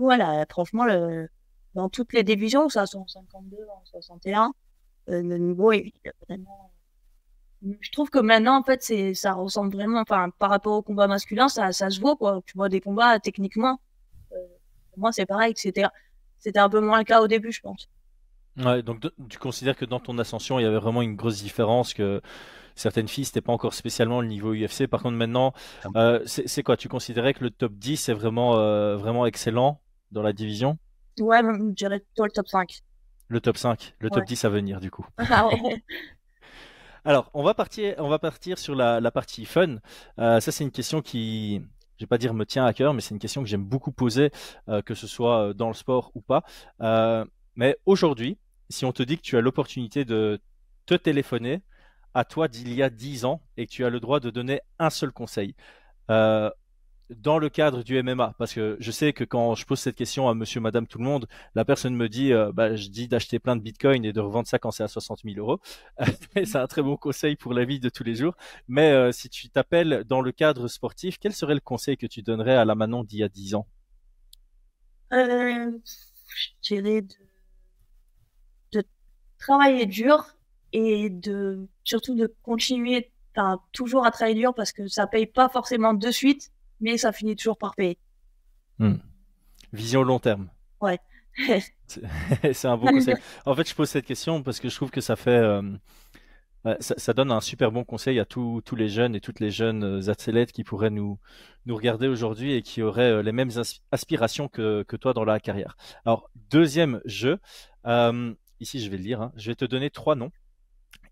voilà, 0.00 0.46
franchement, 0.48 0.84
le, 0.84 1.28
dans 1.74 1.88
toutes 1.88 2.12
les 2.12 2.24
divisions, 2.24 2.68
ça 2.68 2.86
sont 2.86 3.06
52, 3.06 3.56
en 3.70 3.84
61, 3.84 4.52
euh, 5.08 5.22
le 5.22 5.38
niveau 5.38 5.72
est 5.72 5.92
vraiment. 6.28 6.72
Je 7.62 7.90
trouve 7.90 8.08
que 8.08 8.18
maintenant, 8.18 8.58
en 8.58 8.62
fait, 8.62 8.82
c'est, 8.82 9.12
ça 9.12 9.34
ressemble 9.34 9.72
vraiment, 9.72 10.00
enfin, 10.00 10.30
par 10.38 10.48
rapport 10.48 10.72
au 10.78 10.82
combat 10.82 11.06
masculin, 11.06 11.48
ça, 11.48 11.72
ça 11.72 11.90
se 11.90 12.00
voit, 12.00 12.16
quoi. 12.16 12.40
Tu 12.46 12.56
vois 12.56 12.70
des 12.70 12.80
combats 12.80 13.18
techniquement. 13.20 13.78
Euh, 14.32 14.36
pour 14.90 15.00
moi, 15.00 15.12
c'est 15.12 15.26
pareil, 15.26 15.52
c'était, 15.56 15.84
c'était 16.38 16.58
un 16.58 16.70
peu 16.70 16.80
moins 16.80 16.98
le 16.98 17.04
cas 17.04 17.20
au 17.20 17.28
début, 17.28 17.52
je 17.52 17.60
pense. 17.60 17.88
Ouais, 18.56 18.82
donc 18.82 19.06
tu 19.28 19.38
considères 19.38 19.76
que 19.76 19.84
dans 19.84 20.00
ton 20.00 20.18
ascension, 20.18 20.58
il 20.58 20.62
y 20.62 20.66
avait 20.66 20.78
vraiment 20.78 21.02
une 21.02 21.14
grosse 21.14 21.42
différence, 21.42 21.92
que 21.92 22.22
certaines 22.74 23.08
filles, 23.08 23.26
c'était 23.26 23.42
pas 23.42 23.52
encore 23.52 23.74
spécialement 23.74 24.22
le 24.22 24.28
niveau 24.28 24.54
UFC. 24.54 24.86
Par 24.86 25.02
contre, 25.02 25.16
maintenant, 25.16 25.52
euh, 25.96 26.20
c'est 26.24 26.62
quoi? 26.62 26.78
Tu 26.78 26.88
considérais 26.88 27.34
que 27.34 27.44
le 27.44 27.50
top 27.50 27.74
10 27.74 28.08
est 28.08 28.14
vraiment, 28.14 28.54
vraiment 28.96 29.26
excellent? 29.26 29.80
Dans 30.10 30.22
la 30.22 30.32
division 30.32 30.78
Ouais, 31.18 31.40
je 31.42 31.72
dirais 31.72 32.00
plutôt 32.00 32.24
le 32.24 32.30
top 32.30 32.48
5. 32.48 32.80
Le 33.28 33.40
top 33.40 33.56
5, 33.56 33.94
le 33.98 34.10
top 34.10 34.24
10 34.24 34.44
à 34.44 34.48
venir 34.48 34.80
du 34.80 34.90
coup. 34.90 35.06
Ah 35.18 35.48
Alors, 37.04 37.30
on 37.32 37.42
va 37.42 37.54
partir, 37.54 37.94
on 37.96 38.08
va 38.08 38.18
partir 38.18 38.58
sur 38.58 38.74
la, 38.74 39.00
la 39.00 39.10
partie 39.10 39.46
fun. 39.46 39.76
Euh, 40.18 40.38
ça, 40.40 40.52
c'est 40.52 40.64
une 40.64 40.70
question 40.70 41.00
qui, 41.00 41.62
je 41.96 42.04
vais 42.04 42.08
pas 42.08 42.18
dire 42.18 42.34
me 42.34 42.44
tient 42.44 42.66
à 42.66 42.74
cœur, 42.74 42.92
mais 42.92 43.00
c'est 43.00 43.14
une 43.14 43.20
question 43.20 43.42
que 43.42 43.48
j'aime 43.48 43.64
beaucoup 43.64 43.92
poser, 43.92 44.30
euh, 44.68 44.82
que 44.82 44.94
ce 44.94 45.06
soit 45.06 45.48
euh, 45.48 45.54
dans 45.54 45.68
le 45.68 45.74
sport 45.74 46.10
ou 46.14 46.20
pas. 46.20 46.44
Euh, 46.82 47.24
mais 47.56 47.76
aujourd'hui, 47.86 48.38
si 48.68 48.84
on 48.84 48.92
te 48.92 49.02
dit 49.02 49.16
que 49.16 49.22
tu 49.22 49.36
as 49.36 49.40
l'opportunité 49.40 50.04
de 50.04 50.40
te 50.86 50.94
téléphoner 50.94 51.62
à 52.14 52.24
toi 52.24 52.48
d'il 52.48 52.72
y 52.74 52.82
a 52.82 52.90
10 52.90 53.24
ans 53.24 53.42
et 53.56 53.66
que 53.66 53.70
tu 53.70 53.84
as 53.84 53.90
le 53.90 54.00
droit 54.00 54.20
de 54.20 54.30
donner 54.30 54.60
un 54.78 54.90
seul 54.90 55.12
conseil. 55.12 55.54
Euh, 56.10 56.50
dans 57.10 57.38
le 57.38 57.48
cadre 57.48 57.82
du 57.82 58.00
MMA, 58.02 58.34
parce 58.38 58.54
que 58.54 58.76
je 58.78 58.90
sais 58.90 59.12
que 59.12 59.24
quand 59.24 59.54
je 59.54 59.66
pose 59.66 59.80
cette 59.80 59.96
question 59.96 60.28
à 60.28 60.34
monsieur, 60.34 60.60
madame, 60.60 60.86
tout 60.86 60.98
le 60.98 61.04
monde, 61.04 61.26
la 61.54 61.64
personne 61.64 61.94
me 61.94 62.08
dit, 62.08 62.32
euh, 62.32 62.52
bah, 62.52 62.76
je 62.76 62.88
dis 62.88 63.08
d'acheter 63.08 63.38
plein 63.38 63.56
de 63.56 63.62
bitcoins 63.62 64.04
et 64.04 64.12
de 64.12 64.20
revendre 64.20 64.46
ça 64.46 64.58
quand 64.58 64.70
c'est 64.70 64.84
à 64.84 64.88
60 64.88 65.20
000 65.24 65.36
euros. 65.38 65.60
c'est 66.34 66.56
un 66.56 66.66
très 66.66 66.82
bon 66.82 66.96
conseil 66.96 67.36
pour 67.36 67.52
la 67.52 67.64
vie 67.64 67.80
de 67.80 67.88
tous 67.88 68.04
les 68.04 68.14
jours. 68.14 68.36
Mais 68.68 68.92
euh, 68.92 69.12
si 69.12 69.28
tu 69.28 69.50
t'appelles 69.50 70.04
dans 70.08 70.20
le 70.20 70.32
cadre 70.32 70.68
sportif, 70.68 71.18
quel 71.18 71.32
serait 71.32 71.54
le 71.54 71.60
conseil 71.60 71.96
que 71.96 72.06
tu 72.06 72.22
donnerais 72.22 72.56
à 72.56 72.64
la 72.64 72.74
Manon 72.74 73.02
d'il 73.02 73.18
y 73.18 73.24
a 73.24 73.28
10 73.28 73.54
ans? 73.56 73.66
Euh, 75.12 75.70
Je 76.62 76.74
dirais 76.74 77.02
de... 78.72 78.84
travailler 79.38 79.86
dur 79.86 80.24
et 80.72 81.10
de 81.10 81.66
surtout 81.82 82.14
de 82.14 82.32
continuer 82.42 83.10
toujours 83.72 84.06
à 84.06 84.10
travailler 84.10 84.40
dur 84.40 84.54
parce 84.54 84.72
que 84.72 84.88
ça 84.88 85.06
paye 85.06 85.26
pas 85.26 85.48
forcément 85.48 85.94
de 85.94 86.10
suite, 86.10 86.50
mais 86.80 86.98
ça 86.98 87.12
finit 87.12 87.36
toujours 87.36 87.58
par 87.58 87.74
payer. 87.74 87.98
Hmm. 88.78 88.96
Vision 89.72 90.02
long 90.02 90.18
terme. 90.18 90.50
Ouais. 90.80 90.98
c'est 92.52 92.66
un 92.66 92.76
bon 92.76 92.86
conseil. 92.86 93.16
En 93.46 93.54
fait, 93.54 93.68
je 93.68 93.74
pose 93.74 93.88
cette 93.88 94.06
question 94.06 94.42
parce 94.42 94.60
que 94.60 94.68
je 94.68 94.74
trouve 94.74 94.90
que 94.90 95.00
ça 95.00 95.16
fait, 95.16 95.30
euh, 95.30 95.62
ça, 96.80 96.94
ça, 96.96 97.12
donne 97.12 97.30
un 97.30 97.40
super 97.40 97.72
bon 97.72 97.84
conseil 97.84 98.18
à 98.20 98.24
tous 98.24 98.60
tous 98.64 98.76
les 98.76 98.88
jeunes 98.88 99.14
et 99.14 99.20
toutes 99.20 99.40
les 99.40 99.50
jeunes 99.50 99.84
euh, 99.84 100.10
athlètes 100.10 100.52
qui 100.52 100.64
pourraient 100.64 100.90
nous, 100.90 101.18
nous 101.66 101.76
regarder 101.76 102.08
aujourd'hui 102.08 102.54
et 102.54 102.62
qui 102.62 102.82
auraient 102.82 103.10
euh, 103.10 103.22
les 103.22 103.32
mêmes 103.32 103.50
aspirations 103.92 104.48
que, 104.48 104.82
que 104.82 104.96
toi 104.96 105.12
dans 105.12 105.24
la 105.24 105.40
carrière. 105.40 105.76
Alors, 106.04 106.30
deuxième 106.50 107.00
jeu, 107.04 107.38
ici 108.60 108.80
je 108.80 108.90
vais 108.90 108.98
le 108.98 109.02
lire, 109.02 109.22
hein. 109.22 109.32
je 109.36 109.50
vais 109.50 109.56
te 109.56 109.64
donner 109.64 109.90
trois 109.90 110.14
noms 110.14 110.32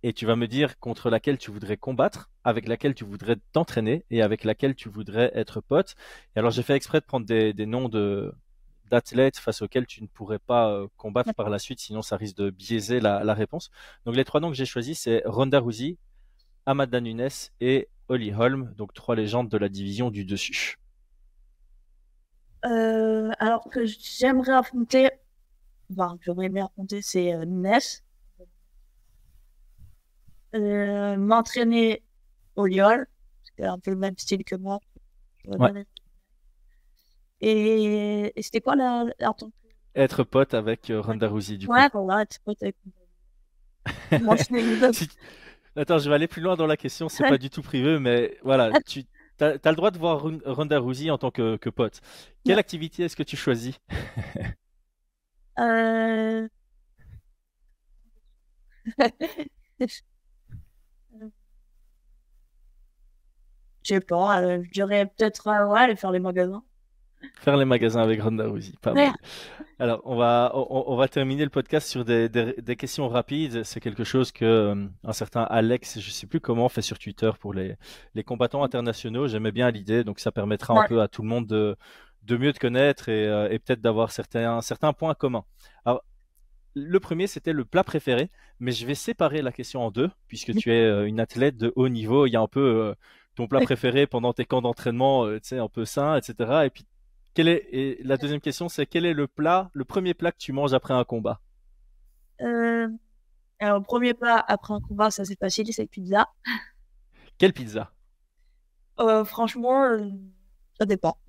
et 0.02 0.12
tu 0.12 0.26
vas 0.26 0.36
me 0.36 0.46
dire 0.46 0.78
contre 0.78 1.10
laquelle 1.10 1.38
tu 1.38 1.50
voudrais 1.50 1.76
combattre, 1.76 2.30
avec 2.44 2.68
laquelle 2.68 2.94
tu 2.94 3.04
voudrais 3.04 3.36
t'entraîner 3.52 4.04
et 4.10 4.22
avec 4.22 4.44
laquelle 4.44 4.74
tu 4.74 4.88
voudrais 4.88 5.30
être 5.34 5.60
pote. 5.60 5.96
Et 6.34 6.38
alors 6.38 6.50
j'ai 6.50 6.62
fait 6.62 6.74
exprès 6.74 7.00
de 7.00 7.04
prendre 7.04 7.26
des, 7.26 7.54
noms 7.66 7.88
de 7.88 8.32
d'athlètes 8.90 9.36
face 9.36 9.60
auxquels 9.60 9.86
tu 9.86 10.02
ne 10.02 10.06
pourrais 10.06 10.38
pas 10.38 10.70
euh, 10.70 10.86
combattre 10.96 11.34
par 11.34 11.50
la 11.50 11.58
suite, 11.58 11.78
sinon 11.78 12.00
ça 12.00 12.16
risque 12.16 12.36
de 12.36 12.48
biaiser 12.48 13.00
la, 13.00 13.34
réponse. 13.34 13.70
Donc 14.06 14.16
les 14.16 14.24
trois 14.24 14.40
noms 14.40 14.48
que 14.48 14.56
j'ai 14.56 14.64
choisis, 14.64 15.00
c'est 15.00 15.22
Ronda 15.26 15.58
Rousey, 15.58 15.98
Amanda 16.64 17.00
Nunes 17.00 17.28
et 17.60 17.88
Holly 18.08 18.32
Holm, 18.32 18.72
donc 18.76 18.94
trois 18.94 19.14
légendes 19.14 19.50
de 19.50 19.58
la 19.58 19.68
division 19.68 20.10
du 20.10 20.24
dessus. 20.24 20.78
Euh, 22.64 23.30
alors 23.38 23.68
que 23.68 23.84
j'aimerais 23.84 24.52
affronter, 24.52 25.10
enfin, 25.92 26.18
j'aimerais 26.22 26.48
bien 26.48 26.64
affronter, 26.64 27.02
c'est 27.02 27.34
euh, 27.34 27.44
Nunes 27.44 27.78
euh, 30.54 31.16
m'entraîner 31.16 32.02
au 32.56 32.66
liol, 32.66 33.06
c'est 33.56 33.64
un 33.64 33.78
peu 33.78 33.90
le 33.90 33.96
même 33.96 34.16
style 34.16 34.44
que 34.44 34.56
moi. 34.56 34.80
Et, 37.40 38.32
c'était 38.40 38.60
quoi 38.60 38.76
la, 38.76 39.06
Être 39.94 40.24
pote 40.24 40.54
avec 40.54 40.90
euh, 40.90 41.00
Ronda 41.00 41.28
Rousey, 41.28 41.56
du 41.56 41.66
ouais, 41.66 41.88
coup. 41.90 42.02
voilà, 42.02 42.22
être 42.22 42.40
pote 42.44 42.62
avec 42.62 42.76
moi, 44.22 44.36
si... 44.36 45.08
Attends, 45.76 45.98
je 45.98 46.08
vais 46.08 46.14
aller 46.14 46.28
plus 46.28 46.42
loin 46.42 46.56
dans 46.56 46.66
la 46.66 46.76
question, 46.76 47.08
c'est 47.08 47.26
pas 47.26 47.38
du 47.38 47.50
tout 47.50 47.62
privé, 47.62 47.98
mais 47.98 48.36
voilà, 48.42 48.70
tu 48.86 49.04
as, 49.40 49.52
le 49.52 49.76
droit 49.76 49.90
de 49.90 49.98
voir 49.98 50.20
Ronda 50.44 50.78
Rousey 50.78 51.10
en 51.10 51.18
tant 51.18 51.30
que, 51.30 51.56
que 51.56 51.70
pote. 51.70 52.00
Quelle 52.44 52.58
activité 52.58 53.04
est-ce 53.04 53.16
que 53.16 53.22
tu 53.22 53.36
choisis? 53.36 53.78
Euh... 55.60 56.46
Je 63.88 63.94
sais 63.94 64.00
pas, 64.00 64.42
euh, 64.42 64.62
je 64.64 64.70
dirais 64.70 65.06
peut-être 65.06 65.48
euh, 65.48 65.66
ouais, 65.66 65.80
aller 65.80 65.96
faire 65.96 66.10
les 66.10 66.18
magasins. 66.18 66.62
Faire 67.40 67.56
les 67.56 67.64
magasins 67.64 68.02
avec 68.02 68.20
Ronda 68.20 68.46
Rousey, 68.46 68.74
pas 68.82 68.92
mal. 68.92 69.12
Alors, 69.78 70.02
on 70.04 70.14
va, 70.14 70.52
on, 70.54 70.94
va 70.94 71.08
terminer 71.08 71.44
le 71.44 71.50
podcast 71.50 71.88
sur 71.88 72.04
des, 72.04 72.28
des, 72.28 72.76
questions 72.76 73.08
rapides. 73.08 73.64
C'est 73.64 73.80
quelque 73.80 74.04
chose 74.04 74.30
que 74.30 74.44
euh, 74.44 74.86
un 75.04 75.12
certain 75.12 75.42
Alex, 75.44 76.00
je 76.00 76.10
sais 76.10 76.26
plus 76.26 76.38
comment, 76.38 76.68
fait 76.68 76.82
sur 76.82 76.98
Twitter 76.98 77.30
pour 77.40 77.54
les, 77.54 77.76
les 78.14 78.22
combattants 78.22 78.62
internationaux. 78.62 79.26
J'aimais 79.26 79.52
bien 79.52 79.70
l'idée, 79.70 80.04
donc 80.04 80.20
ça 80.20 80.32
permettra 80.32 80.78
un 80.78 80.86
peu 80.86 81.00
à 81.00 81.08
tout 81.08 81.22
le 81.22 81.28
monde 81.28 81.46
de, 81.46 81.74
de 82.24 82.36
mieux 82.36 82.52
te 82.52 82.58
connaître 82.58 83.08
et, 83.08 83.24
et 83.50 83.58
peut-être 83.58 83.80
d'avoir 83.80 84.12
certains, 84.12 84.60
certains 84.60 84.92
points 84.92 85.14
communs. 85.14 85.44
Alors, 85.86 86.04
le 86.74 87.00
premier, 87.00 87.26
c'était 87.26 87.54
le 87.54 87.64
plat 87.64 87.84
préféré, 87.84 88.28
mais 88.60 88.72
je 88.72 88.84
vais 88.84 88.94
séparer 88.94 89.40
la 89.40 89.50
question 89.50 89.80
en 89.80 89.90
deux, 89.90 90.10
puisque 90.26 90.54
tu 90.54 90.72
es 90.72 91.08
une 91.08 91.20
athlète 91.20 91.56
de 91.56 91.72
haut 91.74 91.88
niveau. 91.88 92.26
Il 92.26 92.32
y 92.32 92.36
a 92.36 92.40
un 92.40 92.48
peu 92.48 92.94
ton 93.38 93.46
plat 93.46 93.60
préféré 93.64 94.06
pendant 94.06 94.32
tes 94.34 94.44
camps 94.44 94.60
d'entraînement, 94.60 95.24
euh, 95.24 95.40
tu 95.40 95.48
sais, 95.48 95.58
un 95.58 95.68
peu 95.68 95.84
sain, 95.84 96.16
etc. 96.16 96.34
Et 96.66 96.70
puis, 96.70 96.84
quel 97.34 97.48
est, 97.48 97.66
et 97.72 98.02
la 98.02 98.16
deuxième 98.16 98.40
question, 98.40 98.68
c'est 98.68 98.84
quel 98.84 99.06
est 99.06 99.14
le 99.14 99.26
plat, 99.28 99.70
le 99.72 99.84
premier 99.84 100.12
plat 100.12 100.32
que 100.32 100.38
tu 100.38 100.52
manges 100.52 100.74
après 100.74 100.92
un 100.92 101.04
combat? 101.04 101.40
Euh, 102.40 102.88
Alors, 103.60 103.78
le 103.78 103.84
premier 103.84 104.12
plat 104.14 104.44
après 104.46 104.74
un 104.74 104.80
combat, 104.80 105.10
ça 105.10 105.24
c'est 105.24 105.38
facile, 105.38 105.72
c'est 105.72 105.86
pizza. 105.86 106.28
Quelle 107.38 107.52
pizza? 107.52 107.92
Euh, 108.98 109.24
Franchement, 109.24 109.96
ça 110.76 110.84
dépend. 110.86 111.16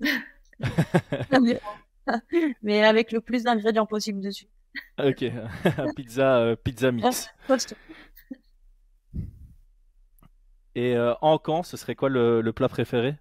Mais 2.62 2.84
avec 2.84 3.12
le 3.12 3.20
plus 3.20 3.44
d'ingrédients 3.44 3.86
possible 3.86 4.20
dessus. 4.20 4.48
Ok, 4.98 5.24
pizza, 5.94 6.56
pizza 6.64 6.90
mix. 6.90 7.28
Et 10.74 10.96
euh, 10.96 11.14
en 11.20 11.38
camp, 11.38 11.62
ce 11.62 11.76
serait 11.76 11.94
quoi 11.94 12.08
le, 12.08 12.50
plat 12.52 12.68
préféré? 12.68 13.16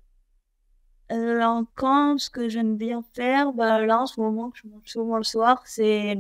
Euh, 1.12 1.42
En 1.42 1.66
camp, 1.66 2.18
ce 2.18 2.30
que 2.30 2.50
j'aime 2.50 2.78
bien 2.78 3.02
faire, 3.14 3.52
bah, 3.54 3.84
là 3.86 4.02
en 4.02 4.06
ce 4.06 4.20
moment, 4.20 4.52
que 4.52 4.60
je 4.62 4.68
mange 4.68 4.86
souvent 4.86 5.18
le 5.18 5.24
soir, 5.24 5.64
c'est 5.66 6.18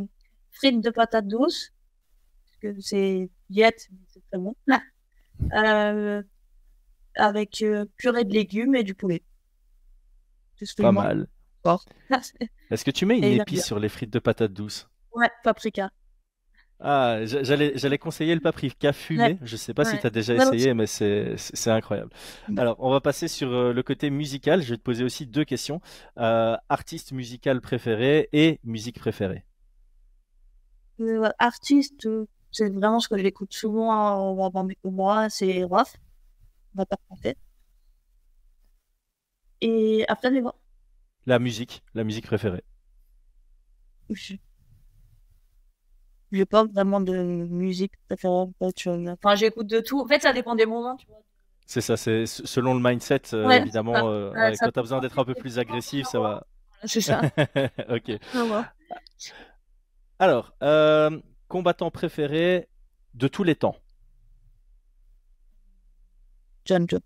frites 0.51 0.81
de 0.81 0.89
patates 0.89 1.27
douces. 1.27 1.71
Parce 2.45 2.75
que 2.75 2.81
c'est 2.81 3.29
diète, 3.49 3.89
c'est 4.07 4.23
très 4.29 4.39
bon. 4.39 4.55
Euh, 5.53 6.21
avec 7.15 7.63
purée 7.95 8.25
de 8.25 8.33
légumes 8.33 8.75
et 8.75 8.83
du 8.83 8.93
poulet. 8.93 9.23
Pas 10.77 10.91
mal. 10.91 11.27
Est-ce 12.71 12.83
que 12.83 12.91
tu 12.91 13.05
mets 13.05 13.17
une 13.17 13.39
épice 13.39 13.65
sur 13.65 13.79
les 13.79 13.89
frites 13.89 14.11
de 14.11 14.19
patates 14.19 14.53
douces? 14.53 14.89
Ouais, 15.13 15.29
paprika. 15.43 15.91
Ah, 16.81 17.25
j'allais, 17.25 17.73
j'allais 17.75 17.97
conseiller 17.97 18.33
le 18.33 18.39
paprika 18.39 18.93
fumé. 18.93 19.37
Je 19.41 19.57
sais 19.57 19.73
pas 19.73 19.83
si 19.83 19.99
tu 19.99 20.07
as 20.07 20.09
déjà 20.09 20.35
essayé, 20.35 20.73
mais 20.73 20.87
c'est, 20.87 21.35
c'est 21.37 21.71
incroyable. 21.71 22.11
Alors, 22.55 22.77
on 22.79 22.89
va 22.89 23.01
passer 23.01 23.27
sur 23.27 23.51
euh, 23.51 23.73
le 23.73 23.83
côté 23.83 24.09
musical. 24.09 24.61
Je 24.61 24.69
vais 24.71 24.77
te 24.77 24.81
poser 24.81 25.03
aussi 25.03 25.27
deux 25.27 25.43
questions. 25.43 25.81
Euh, 26.17 26.55
artiste 26.69 27.11
musical 27.11 27.59
préféré 27.59 28.29
et 28.31 28.59
musique 28.63 28.99
préférée. 28.99 29.43
Euh, 31.01 31.29
artiste, 31.37 32.07
c'est 32.51 32.69
vraiment 32.69 33.01
ce 33.01 33.09
que 33.09 33.17
j'écoute 33.17 33.53
souvent 33.53 34.49
dans 34.49 34.63
mes 34.63 34.75
combats, 34.75 35.29
c'est 35.29 35.63
Roth, 35.63 35.97
fait. 37.21 37.37
Et 39.61 40.05
après, 40.07 40.31
les 40.31 40.41
La 41.25 41.39
musique, 41.39 41.83
la 41.93 42.05
musique 42.05 42.25
préférée 42.25 42.63
j'ai 46.31 46.45
pas 46.45 46.65
vraiment 46.65 47.01
de 47.01 47.13
musique 47.17 47.93
préférée. 48.07 48.45
Enfin, 48.61 49.35
j'écoute 49.35 49.67
de 49.67 49.79
tout. 49.79 49.99
En 49.99 50.07
fait, 50.07 50.21
ça 50.21 50.33
dépend 50.33 50.55
des 50.55 50.65
moments, 50.65 50.95
tu 50.95 51.07
vois. 51.07 51.21
C'est 51.69 51.81
ça, 51.81 51.97
c'est 51.97 52.25
selon 52.25 52.73
le 52.73 52.79
mindset, 52.81 53.33
euh, 53.33 53.47
évidemment. 53.51 53.93
Euh, 53.95 54.31
quand 54.59 54.71
tu 54.71 54.79
as 54.79 54.81
besoin 54.81 54.99
d'être 55.01 55.19
un 55.19 55.23
peu 55.23 55.35
plus 55.35 55.59
agressif, 55.59 56.07
ça 56.07 56.19
va. 56.19 56.47
C'est 56.83 56.99
ça. 56.99 57.21
ok. 57.89 58.11
Alors, 60.17 60.51
euh, 60.63 61.19
combattant 61.47 61.91
préféré 61.91 62.69
de 63.13 63.27
tous 63.27 63.43
les 63.43 63.53
temps 63.53 63.75
John 66.65 66.87
Jones. 66.89 67.01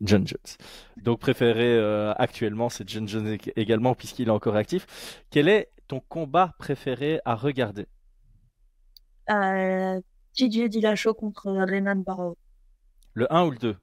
John 0.00 0.26
Jones. 0.26 0.56
Donc 0.96 1.20
préféré 1.20 1.78
actuellement, 2.18 2.68
c'est 2.68 2.88
John 2.88 3.06
Jones 3.06 3.38
également, 3.54 3.94
puisqu'il 3.94 4.26
est 4.26 4.32
encore 4.32 4.56
actif. 4.56 5.24
Quel 5.30 5.46
est 5.46 5.70
ton 5.86 6.00
combat 6.00 6.54
préféré 6.58 7.20
à 7.24 7.36
regarder? 7.36 7.86
Euh, 9.30 10.00
TJ 10.34 10.68
Dillashaw 10.68 11.14
contre 11.14 11.46
Renan 11.50 11.96
Barrow. 11.96 12.36
Le 13.14 13.32
1 13.32 13.44
ou 13.44 13.50
le 13.50 13.58
2 13.58 13.76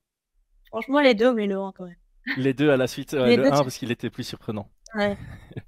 Franchement, 0.68 1.00
les 1.00 1.16
deux, 1.16 1.34
mais 1.34 1.48
le 1.48 1.58
1 1.58 1.74
quand 1.76 1.86
même. 1.86 1.96
Les 2.38 2.54
deux 2.54 2.70
à 2.70 2.78
la 2.78 2.88
suite, 2.88 3.14
le 3.14 3.48
1 3.48 3.50
parce 3.50 3.78
qu'il 3.78 3.92
était 3.92 4.10
plus 4.10 4.24
surprenant. 4.24 4.70
Ouais. 4.96 5.18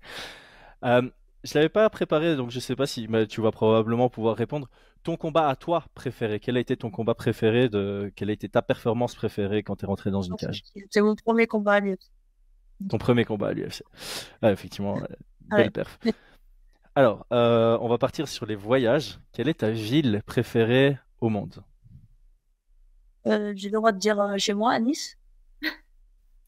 euh, 0.85 1.09
je 1.43 1.53
l'avais 1.55 1.69
pas 1.69 1.89
préparé, 1.89 2.35
donc 2.35 2.51
je 2.51 2.59
sais 2.59 2.75
pas 2.75 2.85
si 2.85 3.07
mais 3.07 3.25
tu 3.25 3.41
vas 3.41 3.51
probablement 3.51 4.09
pouvoir 4.09 4.35
répondre. 4.35 4.69
Ton 5.03 5.17
combat 5.17 5.47
à 5.47 5.55
toi 5.55 5.85
préféré, 5.95 6.39
quel 6.39 6.57
a 6.57 6.59
été 6.59 6.77
ton 6.77 6.91
combat 6.91 7.15
préféré 7.15 7.69
de, 7.69 8.11
Quelle 8.15 8.29
a 8.29 8.33
été 8.33 8.47
ta 8.47 8.61
performance 8.61 9.15
préférée 9.15 9.63
quand 9.63 9.77
tu 9.77 9.85
es 9.85 9.87
rentré 9.87 10.11
dans 10.11 10.21
une 10.21 10.35
cage? 10.35 10.61
C'est 10.91 11.01
mon 11.01 11.15
premier 11.15 11.47
combat 11.47 11.73
à 11.73 11.79
l'UFC. 11.79 12.11
Ton 12.89 12.99
premier 12.99 13.25
combat 13.25 13.47
à 13.49 13.53
l'UFC. 13.53 13.83
effectivement, 14.43 14.99
belle 15.49 15.71
perf. 15.71 15.99
Alors, 16.95 17.25
euh, 17.33 17.77
on 17.81 17.89
va 17.89 17.97
partir 17.97 18.27
sur 18.29 18.45
les 18.45 18.55
voyages. 18.55 19.19
Quelle 19.33 19.49
est 19.49 19.55
ta 19.59 19.71
ville 19.71 20.21
préférée 20.25 20.97
au 21.19 21.27
monde? 21.29 21.63
Euh, 23.27 23.53
j'ai 23.55 23.69
le 23.69 23.77
droit 23.77 23.91
de 23.91 23.97
dire 23.99 24.19
euh, 24.19 24.37
chez 24.37 24.53
moi, 24.53 24.73
à 24.73 24.79
Nice. 24.79 25.17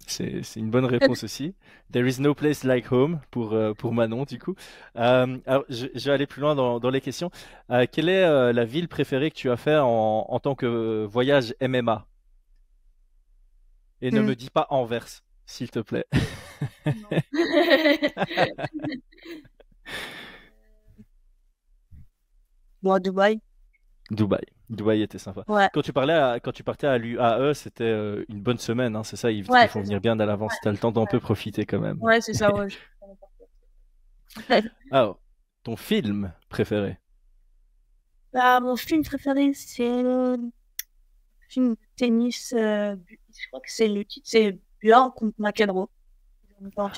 C'est, 0.06 0.44
c'est 0.44 0.60
une 0.60 0.70
bonne 0.70 0.84
réponse 0.86 1.24
aussi. 1.24 1.56
There 1.92 2.06
is 2.08 2.20
no 2.20 2.34
place 2.36 2.66
like 2.66 2.92
home 2.92 3.22
pour, 3.32 3.54
euh, 3.54 3.74
pour 3.74 3.94
Manon, 3.94 4.26
du 4.26 4.38
coup. 4.38 4.54
Euh, 4.98 5.38
alors, 5.46 5.64
je, 5.70 5.88
je 5.96 6.06
vais 6.06 6.12
aller 6.12 6.28
plus 6.28 6.42
loin 6.42 6.56
dans, 6.56 6.80
dans 6.82 6.90
les 6.90 7.00
questions. 7.00 7.32
Euh, 7.72 7.86
quelle 7.90 8.10
est 8.10 8.24
euh, 8.26 8.52
la 8.52 8.66
ville 8.66 8.90
préférée 8.90 9.32
que 9.32 9.36
tu 9.38 9.50
as 9.50 9.56
fait 9.58 9.78
en, 9.78 10.26
en 10.28 10.40
tant 10.42 10.56
que 10.56 11.06
voyage 11.10 11.56
MMA? 11.62 12.06
Et 14.02 14.12
ne 14.12 14.22
Hmm, 14.22 14.34
me 14.34 14.36
dis 14.36 14.50
pas 14.52 14.68
Anvers, 14.70 15.08
s'il 15.46 15.72
te 15.72 15.80
plaît. 15.80 16.06
non. 16.94 17.20
À 22.90 23.00
Dubaï. 23.00 23.40
Dubaï. 24.12 24.42
Dubaï 24.70 25.02
était 25.02 25.18
sympa. 25.18 25.44
Ouais, 25.48 25.70
Quand 25.74 25.82
tu 25.82 25.94
parlais 25.94 26.14
à- 26.14 26.40
quand 26.40 26.52
tu 26.52 26.64
partais 26.64 26.88
à 26.88 26.98
l'UAE, 26.98 27.54
c'était 27.54 27.84
euh, 27.86 28.26
une 28.30 28.42
bonne 28.42 28.58
semaine, 28.58 28.96
hein, 28.96 29.04
c'est 29.04 29.16
ça, 29.16 29.32
ils, 29.32 29.50
ouais, 29.50 29.68
font 29.68 29.68
c'est 29.68 29.68
ça. 29.68 29.80
venir 29.82 30.02
bien 30.02 30.20
à 30.20 30.26
l'avance, 30.26 30.54
t'as 30.62 30.72
le 30.72 30.78
temps 30.78 30.92
d'en 30.92 31.04
Ouais, 31.04 31.08
peu 31.10 31.20
profiter 31.20 31.66
quand 31.66 31.80
même. 31.80 32.02
ouais, 32.02 32.20
c'est 32.22 32.34
ça, 32.34 32.54
ouais. 32.54 32.68
Alors, 34.92 35.20
ton 35.64 35.76
film 35.76 36.34
préféré? 36.50 36.98
Bah, 38.34 38.60
mon 38.60 38.76
film 38.76 39.04
préféré, 39.04 39.54
c'est 39.54 40.02
le 40.04 40.38
film 41.50 41.72
de 41.72 41.78
tennis. 41.96 42.54
euh, 42.54 42.96
je 43.10 43.48
crois 43.48 43.60
que 43.62 43.72
c'est 43.72 43.88
le 43.88 44.04
titre, 44.06 44.28
c'est 44.28 44.60
Björn 44.82 45.12
contre 45.16 45.36
McEnroe. 45.40 45.88
Ah, 46.78 46.90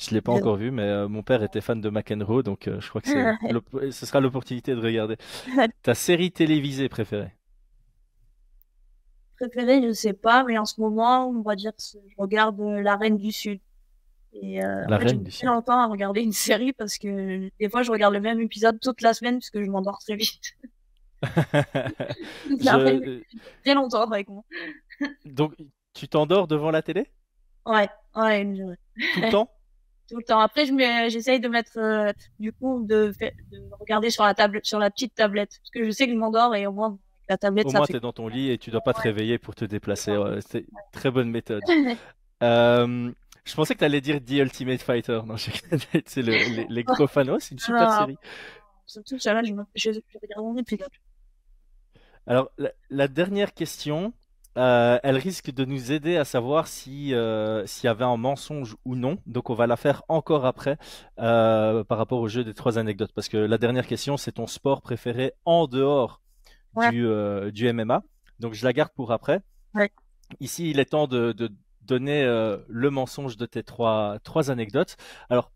Je 0.00 0.14
l'ai 0.14 0.20
pas 0.22 0.32
encore 0.32 0.56
vu, 0.56 0.70
mais 0.70 0.82
euh, 0.82 1.08
mon 1.08 1.22
père 1.22 1.42
était 1.42 1.60
fan 1.60 1.80
de 1.80 1.90
McEnroe, 1.90 2.42
donc 2.42 2.68
euh, 2.68 2.80
je 2.80 2.88
crois 2.88 3.02
que 3.02 3.52
l'op- 3.52 3.68
ce 3.92 4.06
sera 4.06 4.20
l'opportunité 4.20 4.74
de 4.74 4.80
regarder. 4.80 5.16
Ta 5.82 5.94
série 5.94 6.32
télévisée 6.32 6.88
préférée? 6.88 7.34
Préféré, 9.38 9.82
je 9.82 9.92
sais 9.92 10.12
pas, 10.12 10.44
mais 10.44 10.58
en 10.58 10.66
ce 10.66 10.80
moment, 10.80 11.28
on 11.28 11.40
va 11.42 11.56
dire 11.56 11.72
que 11.74 11.82
je 11.82 11.98
regarde 12.18 12.60
euh, 12.60 12.82
La 12.82 12.96
Reine 12.96 13.16
du 13.16 13.32
Sud. 13.32 13.58
Et 14.34 14.62
euh, 14.64 14.86
en 14.86 14.90
La 14.90 14.98
fait, 14.98 15.04
Reine 15.06 15.24
du 15.24 15.30
Sud. 15.30 15.46
longtemps 15.48 15.80
à 15.80 15.86
regarder 15.88 16.22
une 16.22 16.32
série 16.32 16.72
parce 16.74 16.98
que 16.98 17.50
des 17.60 17.68
fois, 17.70 17.82
je 17.82 17.92
regarde 17.92 18.14
le 18.14 18.20
même 18.20 18.40
épisode 18.40 18.80
toute 18.80 19.02
la 19.02 19.14
semaine 19.14 19.36
parce 19.38 19.50
que 19.50 19.64
je 19.64 19.70
m'endors 19.70 19.98
très 20.00 20.16
vite. 20.16 20.40
La 22.60 22.76
Reine 22.78 23.02
Je... 23.04 23.22
très 23.64 23.74
longtemps 23.74 24.10
avec 24.10 24.28
moi. 24.28 24.42
Donc, 25.24 25.54
tu 25.94 26.08
t'endors 26.08 26.46
devant 26.46 26.70
la 26.70 26.82
télé? 26.82 27.06
Ouais, 27.66 27.88
ouais, 28.16 28.54
je- 28.56 28.74
Tout 29.10 29.20
le 29.20 29.26
temps? 29.26 29.50
tout 30.10 30.18
le 30.18 30.24
temps. 30.24 30.40
Après, 30.40 30.66
je 30.66 31.08
j'essaye 31.08 31.40
de 31.40 31.48
mettre, 31.48 31.78
euh, 31.78 32.12
du 32.38 32.52
coup, 32.52 32.84
de, 32.86 33.12
regarder 33.78 34.10
sur 34.10 34.24
la 34.24 34.34
table, 34.34 34.60
sur 34.62 34.78
la 34.78 34.90
petite 34.90 35.14
tablette, 35.14 35.58
parce 35.62 35.70
que 35.70 35.84
je 35.84 35.90
sais 35.90 36.06
que 36.06 36.12
je 36.12 36.18
m'endors 36.18 36.54
et 36.54 36.66
au 36.66 36.72
moins 36.72 36.98
la 37.28 37.38
tablette, 37.38 37.66
Au 37.66 37.70
ça 37.70 37.78
moins, 37.78 37.86
fait. 37.86 37.92
tu 37.92 37.96
es 37.98 38.00
dans 38.00 38.12
ton 38.12 38.28
lit 38.28 38.50
et 38.50 38.58
tu 38.58 38.70
dois 38.70 38.80
pas 38.80 38.92
te 38.92 39.00
réveiller 39.00 39.38
pour 39.38 39.54
te 39.54 39.64
déplacer. 39.64 40.16
Ouais, 40.16 40.40
c'est 40.46 40.60
une 40.60 40.66
très 40.92 41.10
bonne 41.10 41.30
méthode. 41.30 41.62
Euh, 42.42 43.12
je 43.44 43.54
pensais 43.54 43.74
que 43.74 43.80
tu 43.80 43.84
allais 43.84 44.00
dire 44.00 44.18
The 44.24 44.30
Ultimate 44.30 44.80
Fighter. 44.80 45.20
Non, 45.26 45.36
je... 45.36 45.50
c'est 46.06 46.22
le, 46.22 46.32
les, 46.32 46.66
les 46.70 46.84
gros 46.84 47.06
c'est 47.38 47.50
une 47.50 47.58
super 47.58 47.82
Alors, 47.82 47.98
série. 47.98 48.16
surtout 48.86 49.18
je, 49.18 49.28
je, 49.74 49.92
je 49.92 50.18
regarde 50.22 50.42
mon 50.42 50.56
épisode. 50.56 50.88
Alors, 52.26 52.50
la, 52.56 52.70
la 52.88 53.08
dernière 53.08 53.52
question, 53.52 54.14
euh, 54.58 54.98
elle 55.02 55.16
risque 55.16 55.50
de 55.52 55.64
nous 55.64 55.92
aider 55.92 56.16
à 56.16 56.24
savoir 56.24 56.66
si 56.66 57.14
euh, 57.14 57.64
s'il 57.66 57.86
y 57.86 57.88
avait 57.88 58.04
un 58.04 58.16
mensonge 58.16 58.76
ou 58.84 58.96
non. 58.96 59.18
Donc, 59.26 59.50
on 59.50 59.54
va 59.54 59.66
la 59.66 59.76
faire 59.76 60.02
encore 60.08 60.44
après 60.46 60.76
euh, 61.18 61.84
par 61.84 61.98
rapport 61.98 62.20
au 62.20 62.28
jeu 62.28 62.44
des 62.44 62.54
trois 62.54 62.78
anecdotes. 62.78 63.12
Parce 63.14 63.28
que 63.28 63.36
la 63.36 63.58
dernière 63.58 63.86
question, 63.86 64.16
c'est 64.16 64.32
ton 64.32 64.46
sport 64.46 64.82
préféré 64.82 65.32
en 65.44 65.66
dehors 65.66 66.20
Ouais, 66.74 66.90
du, 66.92 67.04
du 67.52 67.72
MMA. 67.72 68.02
Donc, 68.38 68.54
je 68.54 68.64
la 68.64 68.72
garde 68.72 68.92
pour 68.94 69.12
après. 69.12 69.40
ouais. 69.74 69.90
Ici, 70.38 70.70
il 70.70 70.78
est 70.78 70.84
temps 70.84 71.08
de, 71.08 71.32
de 71.32 71.50
donner 71.82 72.22
le 72.24 72.90
mensonge 72.90 73.36
de 73.36 73.46
tes 73.46 73.64
trois, 73.64 74.18
trois 74.22 74.52
anecdotes. 74.52 74.96
Alors, 75.28 75.50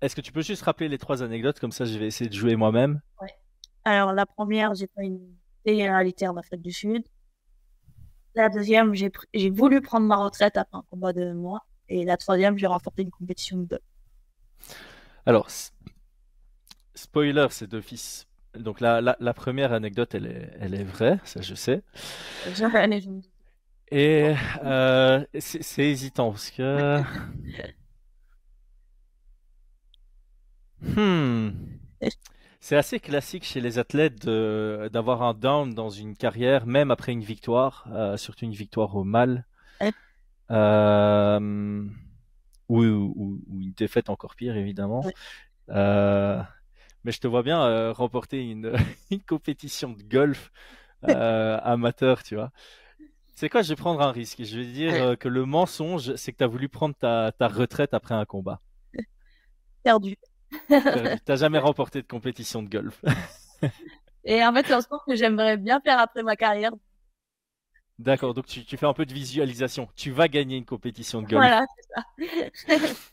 est-ce 0.00 0.14
que 0.14 0.20
tu 0.20 0.30
peux 0.30 0.42
juste 0.42 0.62
rappeler 0.62 0.88
les 0.88 0.98
trois 0.98 1.24
anecdotes? 1.24 1.58
Comme 1.58 1.72
ça, 1.72 1.84
je 1.84 1.98
vais 1.98 2.06
essayer 2.06 2.30
de 2.30 2.34
jouer 2.34 2.54
moi-même. 2.54 3.00
Ouais. 3.20 3.34
Alors, 3.84 4.12
la 4.12 4.26
première, 4.26 4.74
j'ai 4.74 4.88
fait 4.94 5.06
une 5.06 5.36
en 6.28 6.36
Afrique 6.36 6.62
du 6.62 6.72
Sud. 6.72 7.02
La 8.34 8.48
deuxième, 8.48 8.94
j'ai 8.94 9.50
voulu 9.50 9.80
prendre 9.80 10.06
ma 10.06 10.16
retraite 10.16 10.56
après 10.56 10.78
un 10.78 10.84
combat 10.90 11.12
de 11.12 11.32
moi. 11.32 11.64
Et 11.88 12.04
la 12.04 12.16
troisième, 12.16 12.56
j'ai 12.56 12.66
remporté 12.66 13.02
une 13.02 13.10
compétition 13.10 13.58
de 13.58 13.64
golf. 13.66 13.82
Alors, 15.26 15.48
spoiler, 16.94 17.46
c'est 17.50 17.68
d'office. 17.68 18.26
Donc, 18.54 18.80
la, 18.80 19.00
la, 19.00 19.16
la 19.20 19.34
première 19.34 19.72
anecdote, 19.72 20.14
elle 20.14 20.26
est, 20.26 20.50
elle 20.60 20.74
est 20.74 20.84
vraie, 20.84 21.18
ça 21.24 21.40
je 21.40 21.54
sais. 21.54 21.82
Et 23.90 24.34
euh, 24.64 25.24
c'est 25.38 25.62
c'est 25.62 25.88
hésitant 25.90 26.30
parce 26.30 26.50
que... 26.50 27.02
Hmm. 30.82 31.50
C'est 32.60 32.76
assez 32.76 33.00
classique 33.00 33.44
chez 33.44 33.60
les 33.60 33.78
athlètes 33.78 34.26
d'avoir 34.26 35.22
un 35.22 35.34
down 35.34 35.72
dans 35.74 35.90
une 35.90 36.14
carrière, 36.14 36.66
même 36.66 36.90
après 36.90 37.12
une 37.12 37.22
victoire, 37.22 37.86
euh, 37.92 38.16
surtout 38.16 38.44
une 38.44 38.52
victoire 38.52 38.94
au 38.96 39.02
mal, 39.04 39.46
euh, 40.50 41.84
ou, 42.68 42.84
ou- 42.84 43.40
ou 43.48 43.60
une 43.60 43.72
défaite 43.72 44.10
encore 44.10 44.34
pire, 44.36 44.56
évidemment. 44.56 45.02
Euh, 45.70 46.42
mais 47.04 47.12
je 47.12 47.20
te 47.20 47.26
vois 47.26 47.42
bien 47.42 47.92
remporter 47.92 48.42
une, 48.50 48.72
une 49.10 49.22
compétition 49.22 49.90
de 49.90 50.02
golf 50.02 50.50
amateur, 51.02 52.22
tu 52.22 52.34
vois. 52.34 52.50
C'est 53.34 53.48
quoi, 53.48 53.62
je 53.62 53.70
vais 53.70 53.76
prendre 53.76 54.02
un 54.02 54.12
risque. 54.12 54.44
Je 54.44 54.58
vais 54.58 54.66
dire 54.66 55.18
que 55.18 55.28
le 55.28 55.46
mensonge, 55.46 56.14
c'est 56.16 56.32
que 56.32 56.38
tu 56.38 56.44
as 56.44 56.48
voulu 56.48 56.68
prendre 56.68 56.94
ta, 56.94 57.32
ta 57.32 57.48
retraite 57.48 57.94
après 57.94 58.14
un 58.14 58.26
combat. 58.26 58.60
Perdu. 59.82 60.16
T'as 61.24 61.36
jamais 61.36 61.58
remporté 61.58 62.02
de 62.02 62.06
compétition 62.06 62.62
de 62.62 62.68
golf. 62.68 63.00
Et 64.24 64.42
en 64.44 64.52
fait, 64.54 64.66
c'est 64.66 64.72
un 64.74 64.80
sport 64.80 65.04
que 65.06 65.14
j'aimerais 65.14 65.56
bien 65.58 65.80
faire 65.80 65.98
après 65.98 66.22
ma 66.22 66.36
carrière. 66.36 66.72
D'accord, 68.00 68.34
donc 68.34 68.46
tu, 68.46 68.64
tu 68.64 68.76
fais 68.76 68.86
un 68.86 68.94
peu 68.94 69.06
de 69.06 69.14
visualisation. 69.14 69.88
Tu 69.94 70.10
vas 70.10 70.26
gagner 70.26 70.56
une 70.56 70.64
compétition 70.64 71.22
de 71.22 71.28
golf. 71.28 71.52
Voilà, 71.52 71.64
c'est 71.76 71.88
ça. 71.94 72.02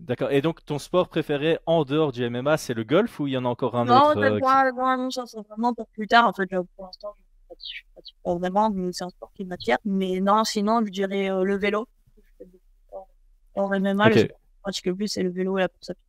D'accord. 0.00 0.30
Et 0.30 0.42
donc 0.42 0.64
ton 0.64 0.78
sport 0.78 1.08
préféré 1.08 1.58
en 1.66 1.84
dehors 1.84 2.12
du 2.12 2.22
MMA, 2.24 2.56
c'est 2.56 2.74
le 2.74 2.84
golf 2.84 3.18
ou 3.20 3.26
il 3.26 3.32
y 3.32 3.36
en 3.36 3.44
a 3.44 3.48
encore 3.48 3.76
un 3.76 3.88
Non, 3.88 3.90
autre 3.90 4.18
euh, 4.18 4.34
moi, 4.38 4.72
moi, 4.72 4.96
non, 4.96 5.10
ça, 5.10 5.26
c'est 5.26 5.40
vraiment 5.48 5.74
pour 5.74 5.88
plus 5.88 6.06
tard. 6.08 6.26
En 6.26 6.32
fait, 6.32 6.50
là, 6.50 6.62
pour 6.76 6.86
l'instant, 6.86 7.14
je 7.16 7.22
ne 7.22 7.46
pratique 7.48 7.86
pratique 7.94 8.16
pas 8.22 8.34
vraiment, 8.36 8.70
mais 8.70 8.92
c'est 8.92 9.04
un 9.04 9.10
sport 9.10 9.32
qui 9.34 9.44
m'attire. 9.44 9.78
Mais 9.84 10.20
non, 10.20 10.44
sinon, 10.44 10.80
je 10.84 10.90
dirais 10.90 11.30
euh, 11.30 11.42
le 11.44 11.56
vélo. 11.56 11.86
En 13.54 13.72
MMA, 13.72 14.10
le 14.10 14.16
Ok. 14.16 14.16
sport 14.18 14.36
que 14.38 14.44
je 14.56 14.60
pratique 14.62 14.86
le 14.86 14.94
plus, 14.96 15.08
c'est 15.08 15.22
le 15.22 15.30
vélo 15.30 15.56
et 15.58 15.62
la 15.62 15.68
course 15.68 15.90
à 15.90 15.94
pied. 15.94 16.05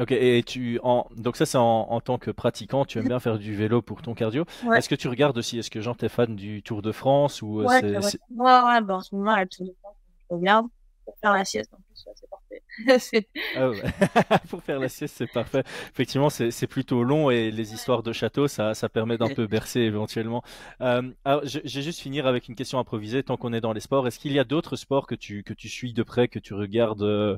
Ok. 0.00 0.12
Et 0.12 0.42
tu 0.46 0.78
en 0.82 1.06
donc 1.16 1.36
ça 1.36 1.44
c'est 1.46 1.58
en, 1.58 1.62
en 1.90 2.00
tant 2.00 2.18
que 2.18 2.30
pratiquant, 2.30 2.84
tu 2.84 2.98
aimes 2.98 3.08
bien 3.08 3.20
faire 3.20 3.38
du 3.38 3.54
vélo 3.54 3.82
pour 3.82 4.00
ton 4.02 4.14
cardio. 4.14 4.44
Ouais, 4.64 4.78
Est-ce 4.78 4.88
que 4.88 4.94
tu 4.94 5.08
regardes 5.08 5.36
aussi, 5.38 5.58
est-ce 5.58 5.70
que 5.70 5.80
genre 5.80 5.96
t'es 5.96 6.08
fan 6.08 6.34
du 6.34 6.62
Tour 6.62 6.80
de 6.82 6.92
France 6.92 7.42
ou 7.42 7.60
euh, 7.60 7.64
ouais, 7.66 7.80
c'est- 7.80 8.18
Ouais, 8.34 8.60
ouais, 8.62 8.80
bah, 8.80 8.96
en 8.96 9.00
ce 9.00 9.14
moment, 9.14 9.36
elle 9.36 9.48
tourne 9.48 9.70
pas, 9.82 9.90
je 10.30 10.34
regarde. 10.36 10.66
Pour 11.04 11.16
faire 11.18 11.32
la 11.32 11.44
sieste, 11.44 11.68
en 11.74 11.78
plus, 11.78 12.04
ouais, 12.06 12.12
c'est 12.14 12.30
parfait. 12.30 13.26
Ah 13.56 13.68
ouais. 13.70 14.38
Pour 14.48 14.62
faire 14.62 14.78
la 14.78 14.88
sieste, 14.88 15.16
c'est 15.18 15.26
parfait. 15.30 15.64
Effectivement, 15.92 16.30
c'est 16.30 16.50
c'est 16.52 16.66
plutôt 16.68 17.02
long 17.02 17.28
et 17.30 17.50
les 17.50 17.74
histoires 17.74 18.02
de 18.04 18.12
château, 18.12 18.46
ça, 18.48 18.72
ça 18.74 18.88
permet 18.88 19.18
d'un 19.18 19.28
peu 19.34 19.46
bercer 19.48 19.80
éventuellement. 19.80 20.42
Euh, 20.80 21.10
alors, 21.24 21.42
vais 21.42 21.82
juste 21.82 21.98
finir 22.00 22.26
avec 22.26 22.48
une 22.48 22.54
question 22.54 22.78
improvisée 22.78 23.22
tant 23.24 23.36
qu'on 23.36 23.52
est 23.52 23.60
dans 23.60 23.72
les 23.72 23.80
sports. 23.80 24.06
Est-ce 24.06 24.18
qu'il 24.20 24.32
y 24.32 24.38
a 24.38 24.44
d'autres 24.44 24.76
sports 24.76 25.06
que 25.08 25.14
tu, 25.16 25.42
que 25.42 25.52
tu 25.54 25.68
suis 25.68 25.92
de 25.92 26.02
près, 26.04 26.28
que 26.28 26.38
tu 26.38 26.54
regardes 26.54 27.02
euh, 27.02 27.36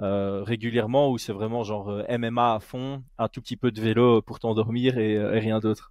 euh, 0.00 0.42
régulièrement 0.42 1.10
ou 1.10 1.18
c'est 1.18 1.32
vraiment 1.32 1.64
genre 1.64 1.90
euh, 1.90 2.04
MMA 2.08 2.54
à 2.56 2.60
fond, 2.60 3.04
un 3.18 3.28
tout 3.28 3.40
petit 3.42 3.56
peu 3.56 3.70
de 3.70 3.80
vélo 3.80 4.22
pour 4.22 4.38
t'endormir 4.40 4.98
et, 4.98 5.16
euh, 5.16 5.34
et 5.34 5.40
rien 5.40 5.60
d'autre? 5.60 5.90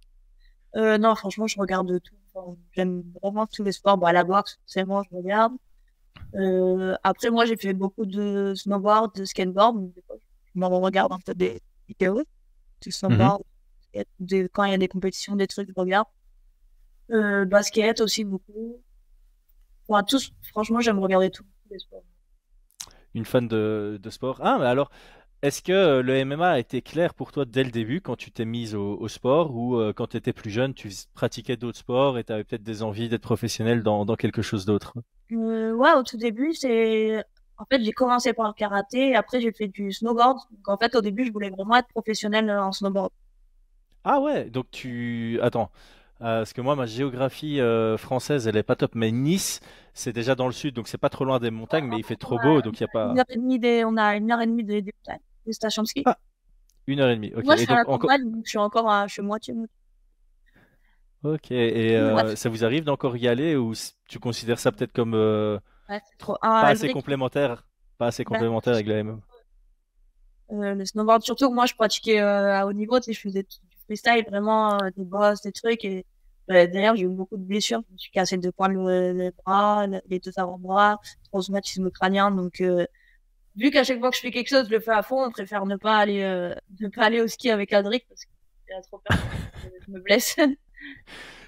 Euh, 0.76 0.98
non, 0.98 1.14
franchement, 1.14 1.46
je 1.46 1.58
regarde 1.58 2.00
tout. 2.02 2.14
Enfin, 2.34 2.56
j'aime 2.72 3.02
vraiment 3.22 3.46
tous 3.46 3.62
les 3.62 3.72
sports. 3.72 3.98
Bon, 3.98 4.06
à 4.06 4.12
la 4.12 4.24
boxe, 4.24 4.56
forcément, 4.62 5.02
je 5.02 5.14
regarde. 5.16 5.52
Euh, 6.36 6.96
après, 7.04 7.30
moi, 7.30 7.46
j'ai 7.46 7.56
fait 7.56 7.74
beaucoup 7.74 8.06
de 8.06 8.54
snowboard, 8.56 9.14
de 9.16 9.24
skateboard. 9.24 9.92
Je 10.54 10.60
me 10.60 10.66
regarde 10.66 11.12
un 11.12 11.20
peu 11.20 11.34
des 11.34 11.60
vidéos 11.88 12.22
de 12.86 12.90
snowboard. 12.90 13.42
Des- 14.20 14.48
Quand 14.50 14.64
il 14.64 14.72
y 14.72 14.74
a 14.74 14.78
des 14.78 14.88
compétitions, 14.88 15.36
des 15.36 15.46
trucs, 15.48 15.68
je 15.68 15.74
regarde. 15.80 16.08
Euh, 17.10 17.44
basket 17.44 18.00
aussi 18.00 18.24
beaucoup. 18.24 18.82
Enfin, 19.88 20.02
tous, 20.02 20.32
franchement, 20.50 20.80
j'aime 20.80 20.98
regarder 20.98 21.30
tout, 21.30 21.44
tous 21.44 21.72
les 21.72 21.78
sports. 21.78 22.02
Une 23.14 23.24
fan 23.24 23.48
de, 23.48 23.98
de 24.02 24.10
sport? 24.10 24.38
Ah, 24.42 24.58
mais 24.58 24.66
alors, 24.66 24.90
est-ce 25.42 25.62
que 25.62 25.72
euh, 25.72 26.02
le 26.02 26.16
MMA 26.16 26.50
a 26.52 26.58
été 26.58 26.82
clair 26.82 27.14
pour 27.14 27.32
toi 27.32 27.44
dès 27.46 27.64
le 27.64 27.70
début 27.70 28.00
quand 28.02 28.16
tu 28.16 28.30
t'es 28.32 28.44
mise 28.46 28.74
au, 28.74 28.96
au 28.98 29.08
sport 29.08 29.54
ou 29.56 29.76
euh, 29.76 29.92
quand 29.94 30.08
tu 30.08 30.16
étais 30.18 30.32
plus 30.34 30.50
jeune, 30.50 30.74
tu 30.74 30.90
pratiquais 31.14 31.56
d'autres 31.56 31.78
sports 31.78 32.18
et 32.18 32.24
tu 32.24 32.32
avais 32.32 32.44
peut-être 32.44 32.62
des 32.64 32.82
envies 32.82 33.08
d'être 33.08 33.22
professionnel 33.22 33.82
dans, 33.82 34.04
dans 34.06 34.16
quelque 34.16 34.42
chose 34.42 34.64
d'autre? 34.66 34.94
Euh, 35.32 35.72
ouais, 35.74 35.92
au 35.94 36.02
tout 36.02 36.16
début, 36.16 36.52
c'est 36.54 37.24
en 37.58 37.64
fait, 37.66 37.82
j'ai 37.82 37.92
commencé 37.92 38.32
par 38.32 38.48
le 38.48 38.52
karaté 38.54 39.10
et 39.10 39.16
après 39.16 39.40
j'ai 39.40 39.52
fait 39.52 39.68
du 39.68 39.92
snowboard. 39.92 40.38
Donc 40.50 40.68
en 40.68 40.76
fait, 40.78 40.94
au 40.94 41.00
début, 41.00 41.24
je 41.26 41.32
voulais 41.32 41.50
vraiment 41.50 41.76
être 41.76 41.88
professionnel 41.88 42.50
en 42.50 42.72
snowboard. 42.72 43.10
Ah 44.04 44.20
ouais, 44.20 44.50
donc 44.50 44.70
tu... 44.70 45.38
Attends, 45.42 45.70
euh, 46.22 46.40
parce 46.40 46.52
que 46.52 46.60
moi, 46.60 46.76
ma 46.76 46.86
géographie 46.86 47.60
euh, 47.60 47.96
française, 47.96 48.46
elle 48.46 48.56
est 48.56 48.62
pas 48.62 48.76
top, 48.76 48.94
mais 48.94 49.10
Nice, 49.10 49.60
c'est 49.92 50.12
déjà 50.12 50.34
dans 50.34 50.46
le 50.46 50.52
sud, 50.52 50.74
donc 50.74 50.88
c'est 50.88 50.98
pas 50.98 51.08
trop 51.08 51.24
loin 51.24 51.38
des 51.40 51.50
montagnes, 51.50 51.86
mais 51.86 51.98
il 51.98 52.04
fait 52.04 52.16
trop 52.16 52.38
beau, 52.38 52.62
donc 52.62 52.78
il 52.78 52.82
y 52.82 52.84
a 52.84 52.88
pas... 52.88 53.10
Une 53.10 53.18
heure 53.18 53.24
et 53.28 53.36
demie 53.36 53.58
des... 53.58 53.84
On 53.84 53.96
a 53.96 54.16
une 54.16 54.30
heure 54.30 54.40
et 54.40 54.46
demie 54.46 54.64
des, 54.64 54.82
des, 54.82 54.94
des 55.46 55.52
stations 55.52 55.82
de 55.82 55.88
ski. 55.88 56.02
Ah, 56.06 56.16
une 56.86 57.00
heure 57.00 57.10
et 57.10 57.16
demie, 57.16 57.32
ok. 57.34 57.44
Moi, 57.44 57.56
je 57.56 57.62
Et 57.62 57.64
suis 57.64 57.72
à 57.72 57.76
la 57.76 57.82
encore... 57.82 57.98
campagne, 57.98 58.30
donc 58.30 58.42
je 58.44 58.50
suis 58.50 58.58
encore 58.58 58.90
à... 58.90 59.06
Je 59.06 59.14
suis 59.14 59.22
moitié... 59.22 59.54
Ok, 61.24 61.52
et 61.52 61.96
euh, 61.96 62.34
ça 62.34 62.48
vous 62.48 62.64
arrive 62.64 62.84
d'encore 62.84 63.16
y 63.16 63.28
aller, 63.28 63.54
ou 63.54 63.74
tu 64.08 64.18
considères 64.18 64.58
ça 64.58 64.72
peut-être 64.72 64.92
comme 64.92 65.14
ouais, 65.14 66.00
c'est 66.10 66.18
trop... 66.18 66.34
pas 66.34 66.60
Ah, 66.60 66.62
le 66.66 66.70
assez 66.72 66.90
complémentaire, 66.90 67.64
pas 67.98 68.06
assez 68.06 68.24
complémentaire 68.24 68.74
avec 68.74 68.86
le 68.86 69.02
MM? 69.02 69.20
le 70.50 70.84
snowboard, 70.84 71.22
surtout 71.22 71.48
que 71.48 71.54
moi, 71.54 71.66
je 71.66 71.74
pratiquais 71.74 72.18
à 72.18 72.66
haut 72.66 72.72
niveau, 72.72 72.98
tu 72.98 73.04
sais, 73.04 73.12
je 73.12 73.20
faisais 73.20 73.42
du 73.42 73.56
freestyle, 73.86 74.24
vraiment, 74.28 74.76
des 74.96 75.04
bosses, 75.04 75.42
des 75.42 75.52
trucs, 75.52 75.84
et 75.84 76.04
d'ailleurs, 76.48 76.96
j'ai 76.96 77.04
eu 77.04 77.08
beaucoup 77.08 77.36
de 77.36 77.44
blessures. 77.44 77.82
Je 77.88 77.92
me 77.94 77.98
suis 77.98 78.10
cassé 78.12 78.38
deux 78.38 78.52
fois 78.56 78.68
le, 78.68 79.12
le 79.12 79.32
bras, 79.44 79.86
le- 79.86 80.00
les 80.08 80.18
deux 80.20 80.32
avant-bras, 80.36 80.98
traumatisme 81.32 81.90
crânien, 81.90 82.30
donc... 82.30 82.60
Euh, 82.60 82.86
vu 83.56 83.70
qu'à 83.70 83.84
chaque 83.84 83.98
fois 84.00 84.10
que 84.10 84.16
je 84.16 84.22
fais 84.22 84.30
quelque 84.30 84.48
chose, 84.48 84.66
je 84.68 84.72
le 84.72 84.80
fais 84.80 84.92
à 84.92 85.02
fond, 85.02 85.24
on 85.26 85.30
préfère 85.30 85.66
ne 85.66 85.76
pas 85.76 85.96
aller, 85.98 86.22
euh, 86.22 86.54
ne 86.80 86.88
pas 86.88 87.04
aller 87.04 87.20
au 87.20 87.28
ski 87.28 87.50
avec 87.50 87.72
Adric 87.72 88.06
parce 88.08 88.24
que 88.24 88.30
j'ai 88.68 88.82
trop 88.88 89.00
peur 89.04 89.18
que 89.62 89.68
je 89.86 89.90
me 89.92 90.00
blesse. 90.00 90.36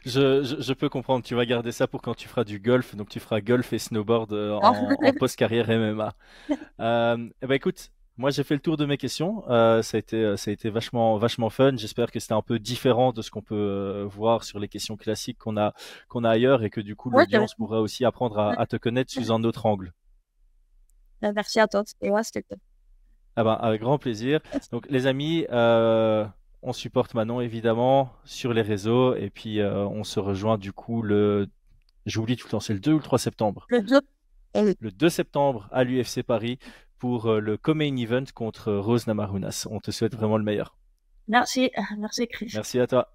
Je, 0.04 0.42
je, 0.42 0.60
je 0.60 0.72
peux 0.74 0.88
comprendre, 0.90 1.24
tu 1.24 1.34
vas 1.34 1.46
garder 1.46 1.72
ça 1.72 1.86
pour 1.86 2.02
quand 2.02 2.14
tu 2.14 2.28
feras 2.28 2.44
du 2.44 2.58
golf, 2.60 2.94
donc 2.94 3.08
tu 3.08 3.20
feras 3.20 3.40
golf 3.40 3.72
et 3.72 3.78
snowboard 3.78 4.32
euh, 4.34 4.52
en, 4.52 4.92
en 5.00 5.12
post-carrière 5.14 5.70
MMA. 5.70 6.14
Euh, 6.80 7.16
ben 7.40 7.52
écoute, 7.52 7.90
moi 8.16 8.30
j'ai 8.30 8.44
fait 8.44 8.54
le 8.54 8.60
tour 8.60 8.76
de 8.76 8.86
mes 8.86 8.96
questions, 8.96 9.44
euh, 9.50 9.82
ça 9.82 9.96
a 9.96 9.98
été, 9.98 10.16
euh, 10.16 10.36
ça 10.36 10.50
a 10.50 10.54
été 10.54 10.70
vachement, 10.70 11.18
vachement 11.18 11.50
fun. 11.50 11.76
J'espère 11.76 12.10
que 12.12 12.20
c'était 12.20 12.34
un 12.34 12.42
peu 12.42 12.58
différent 12.58 13.12
de 13.12 13.22
ce 13.22 13.30
qu'on 13.30 13.42
peut 13.42 13.54
euh, 13.54 14.04
voir 14.06 14.44
sur 14.44 14.58
les 14.58 14.68
questions 14.68 14.96
classiques 14.96 15.38
qu'on 15.38 15.56
a, 15.56 15.74
qu'on 16.08 16.22
a 16.24 16.30
ailleurs 16.30 16.62
et 16.62 16.70
que 16.70 16.80
du 16.80 16.94
coup 16.94 17.10
Ouais, 17.10 17.22
l'audience 17.24 17.54
pourra 17.54 17.80
aussi 17.80 18.04
apprendre 18.04 18.38
à, 18.38 18.52
à 18.60 18.66
te 18.66 18.76
connaître 18.76 19.12
sous 19.12 19.32
un 19.32 19.42
autre 19.42 19.66
angle. 19.66 19.92
Euh, 21.24 21.32
Merci 21.34 21.58
à 21.58 21.66
toi. 21.66 21.82
Et 22.02 22.10
ouais, 22.10 22.22
c'était. 22.22 22.44
Ah 23.36 23.42
ben, 23.42 23.54
avec 23.54 23.80
grand 23.80 23.98
plaisir. 23.98 24.40
Donc, 24.70 24.86
les 24.88 25.06
amis, 25.08 25.44
euh, 25.50 26.24
on 26.62 26.72
supporte 26.72 27.14
Manon 27.14 27.40
évidemment 27.40 28.12
sur 28.24 28.52
les 28.52 28.62
réseaux 28.62 29.16
et 29.16 29.28
puis 29.28 29.60
on 29.62 30.04
se 30.04 30.20
rejoint 30.20 30.56
du 30.56 30.72
coup 30.72 31.02
le, 31.02 31.48
j'oublie 32.06 32.36
tout 32.36 32.46
le 32.46 32.52
temps, 32.52 32.60
c'est 32.60 32.74
le 32.74 32.80
2 32.80 32.92
ou 32.92 32.96
le 32.98 33.02
3 33.02 33.18
septembre? 33.18 33.66
Le 33.68 33.82
deux. 33.82 34.00
Le 34.54 34.90
2 34.92 35.08
septembre 35.08 35.68
à 35.72 35.82
l'UFC 35.82 36.22
Paris 36.22 36.58
pour 37.04 37.26
euh, 37.26 37.38
le 37.38 37.58
co-main 37.58 37.94
event 37.98 38.24
contre 38.34 38.72
Rose 38.72 39.06
Namarunas. 39.06 39.66
On 39.70 39.78
te 39.78 39.90
souhaite 39.90 40.14
vraiment 40.14 40.38
le 40.38 40.42
meilleur. 40.42 40.74
Merci, 41.28 41.70
merci 41.98 42.26
Chris. 42.26 42.50
Merci 42.54 42.80
à 42.80 42.86
toi. 42.86 43.14